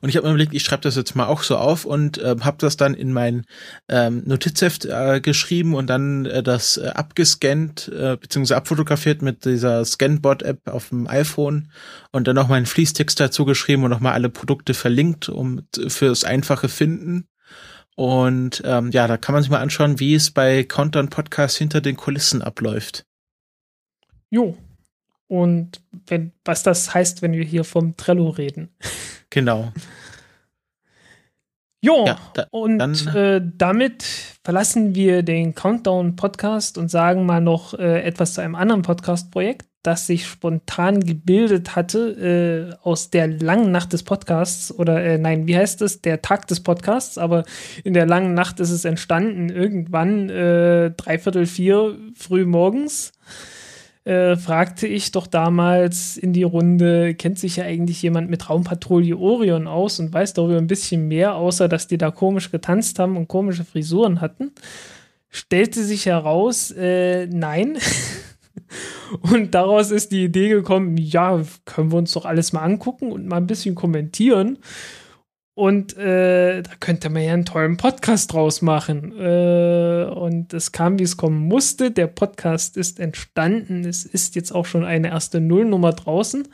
[0.00, 2.44] Und ich habe mir überlegt, ich schreibe das jetzt mal auch so auf und ähm,
[2.44, 3.44] habe das dann in mein
[3.88, 8.54] ähm, Notizheft äh, geschrieben und dann äh, das äh, abgescannt äh, bzw.
[8.54, 11.70] abfotografiert mit dieser Scanbot-App auf dem iPhone
[12.12, 16.68] und dann noch meinen Fließtext dazu geschrieben und nochmal alle Produkte verlinkt, um fürs einfache
[16.68, 17.26] Finden.
[17.96, 21.80] Und ähm, ja, da kann man sich mal anschauen, wie es bei Countdown Podcast hinter
[21.80, 23.04] den Kulissen abläuft.
[24.30, 24.56] jo.
[25.30, 28.68] Und wenn, was das heißt, wenn wir hier vom Trello reden.
[29.30, 29.72] Genau.
[31.82, 34.02] Jo, Ja, da- und dann- äh, damit
[34.44, 40.06] verlassen wir den Countdown-Podcast und sagen mal noch äh, etwas zu einem anderen Podcast-Projekt, das
[40.08, 45.56] sich spontan gebildet hatte äh, aus der langen Nacht des Podcasts oder äh, nein, wie
[45.56, 46.02] heißt es?
[46.02, 47.44] Der Tag des Podcasts, aber
[47.84, 53.12] in der langen Nacht ist es entstanden, irgendwann äh, dreiviertel vier früh morgens.
[54.10, 59.16] Äh, fragte ich doch damals in die Runde, kennt sich ja eigentlich jemand mit Raumpatrouille
[59.16, 63.16] Orion aus und weiß darüber ein bisschen mehr, außer dass die da komisch getanzt haben
[63.16, 64.50] und komische Frisuren hatten.
[65.28, 67.78] Stellte sich heraus, äh, nein.
[69.20, 73.28] und daraus ist die Idee gekommen, ja, können wir uns doch alles mal angucken und
[73.28, 74.58] mal ein bisschen kommentieren.
[75.60, 79.12] Und äh, da könnte man ja einen tollen Podcast draus machen.
[79.20, 81.90] Äh, und es kam, wie es kommen musste.
[81.90, 83.84] Der Podcast ist entstanden.
[83.84, 86.48] Es ist jetzt auch schon eine erste Nullnummer draußen.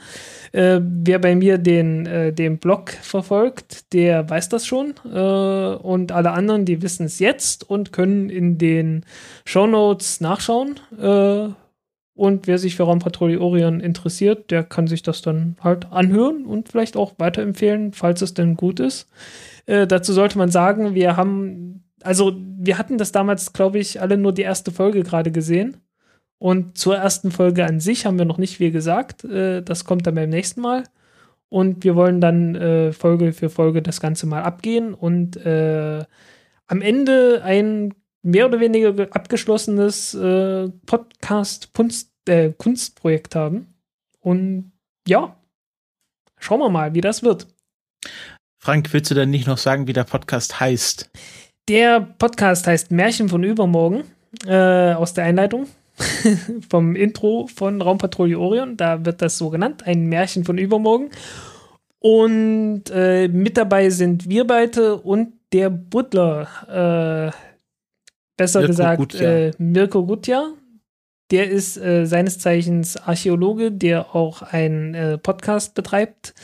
[0.51, 4.95] Äh, wer bei mir den, äh, den Blog verfolgt, der weiß das schon.
[5.05, 9.05] Äh, und alle anderen, die wissen es jetzt und können in den
[9.45, 10.81] Shownotes nachschauen.
[12.17, 16.71] Und wer sich für Raumpatrouille Orion interessiert, der kann sich das dann halt anhören und
[16.71, 19.09] vielleicht auch weiterempfehlen, falls es denn gut ist.
[19.67, 24.17] Äh, dazu sollte man sagen, wir haben, also wir hatten das damals, glaube ich, alle
[24.17, 25.77] nur die erste Folge gerade gesehen.
[26.39, 29.25] Und zur ersten Folge an sich haben wir noch nicht viel gesagt.
[29.25, 30.85] Äh, das kommt dann beim nächsten Mal.
[31.51, 36.03] Und wir wollen dann äh, Folge für Folge das Ganze mal abgehen und äh,
[36.67, 37.95] am Ende ein
[38.27, 43.75] mehr oder weniger ge- abgeschlossenes äh, Podcast-Kunst, äh, Kunstprojekt haben.
[44.21, 44.73] Und
[45.07, 45.37] ja,
[46.39, 47.47] schauen wir mal, wie das wird.
[48.59, 51.09] Frank, willst du denn nicht noch sagen, wie der Podcast heißt?
[51.69, 54.03] Der Podcast heißt Märchen von übermorgen
[54.45, 55.67] äh, aus der Einleitung
[56.69, 58.77] vom Intro von Raumpatrouille Orion.
[58.77, 61.11] Da wird das so genannt, ein Märchen von übermorgen.
[62.01, 67.56] Und äh, mit dabei sind wir beide und der Butler, äh,
[68.37, 69.33] besser Mirko gesagt Gutjahr.
[69.33, 70.53] äh, Mirko Gutjahr.
[71.33, 76.35] Der ist äh, seines Zeichens Archäologe, der auch einen äh, Podcast betreibt,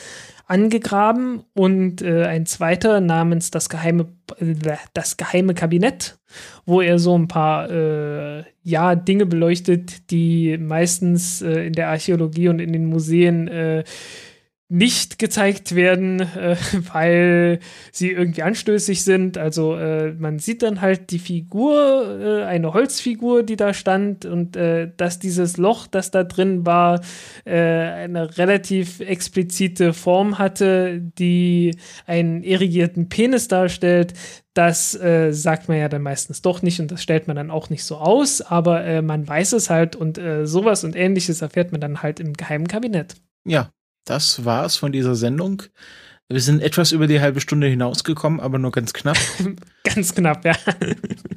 [0.47, 4.55] angegraben und äh, ein zweiter namens das geheime äh,
[4.93, 6.19] das geheime Kabinett,
[6.67, 12.59] wo er so ein paar äh, ja Dinge beleuchtet, die meistens in der Archäologie und
[12.59, 13.49] in den Museen
[14.73, 16.57] nicht gezeigt werden, äh,
[16.93, 17.59] weil
[17.93, 19.37] sie irgendwie anstößig sind.
[19.37, 24.57] Also äh, man sieht dann halt die Figur, äh, eine Holzfigur, die da stand und
[24.57, 27.03] äh, dass dieses Loch, das da drin war,
[27.45, 34.15] äh, eine relativ explizite Form hatte, die einen erigierten Penis darstellt.
[34.55, 37.69] Das äh, sagt man ja dann meistens doch nicht und das stellt man dann auch
[37.69, 41.73] nicht so aus, aber äh, man weiß es halt und äh, sowas und ähnliches erfährt
[41.73, 43.17] man dann halt im geheimen Kabinett.
[43.45, 43.71] Ja,
[44.05, 45.63] das war's von dieser Sendung.
[46.29, 49.19] Wir sind etwas über die halbe Stunde hinausgekommen, aber nur ganz knapp.
[49.85, 50.57] ganz knapp, ja.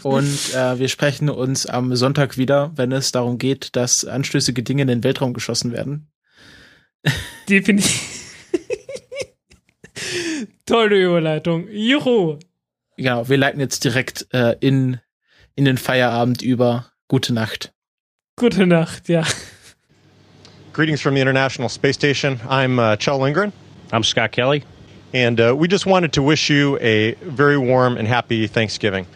[0.04, 4.84] Und äh, wir sprechen uns am Sonntag wieder, wenn es darum geht, dass anstößige Dinge
[4.84, 6.08] in den Weltraum geschossen werden.
[7.50, 8.26] Definitiv.
[10.66, 11.68] Tolle Überleitung.
[11.70, 12.40] Juhu.
[12.98, 15.00] Genau, wir leiten jetzt direkt äh, in,
[15.56, 16.92] in den Feierabend über.
[17.08, 17.74] Gute Nacht.
[18.38, 19.24] Gute Nacht, ja.
[20.76, 22.38] Greetings from the International Space Station.
[22.50, 23.54] I'm uh, Chell Lindgren.
[23.94, 24.66] I'm Scott Kelly.
[25.14, 29.08] And uh, we just wanted to wish you a very warm and happy Thanksgiving.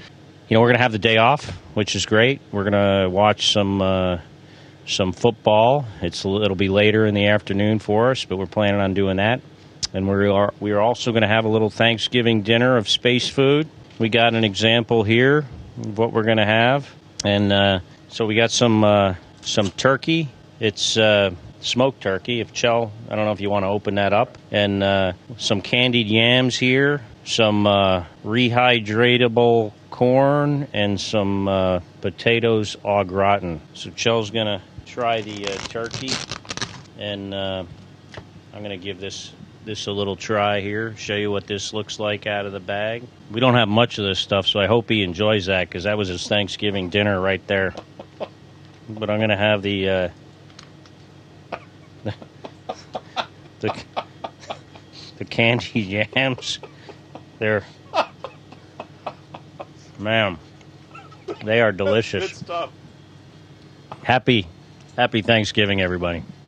[0.47, 2.39] You know, we're going to have the day off, which is great.
[2.53, 4.19] We're going to watch some uh,
[4.87, 5.83] some football.
[6.01, 9.41] It's it'll be later in the afternoon for us, but we're planning on doing that.
[9.93, 13.27] And we are we are also going to have a little Thanksgiving dinner of space
[13.27, 13.67] food.
[13.99, 15.39] We got an example here
[15.83, 16.89] of what we're going to have,
[17.25, 20.29] and uh, so we got some uh, some turkey.
[20.61, 21.31] It's uh,
[21.61, 22.39] smoked turkey.
[22.39, 25.61] If Chell, I don't know if you want to open that up, and uh, some
[25.61, 33.61] candied yams here, some uh, rehydratable corn, and some uh, potatoes au gratin.
[33.73, 36.11] So Chell's gonna try the uh, turkey,
[36.97, 37.63] and uh,
[38.53, 39.33] I'm gonna give this
[39.65, 40.95] this a little try here.
[40.95, 43.03] Show you what this looks like out of the bag.
[43.29, 45.97] We don't have much of this stuff, so I hope he enjoys that because that
[45.97, 47.75] was his Thanksgiving dinner right there.
[48.87, 50.09] But I'm gonna have the uh,
[53.59, 53.83] the
[55.17, 55.79] the candy
[56.15, 56.59] yams.
[57.39, 57.63] They're
[59.97, 60.39] ma'am,
[61.43, 62.43] they are delicious.
[64.03, 64.47] Happy
[64.95, 66.23] happy Thanksgiving, everybody.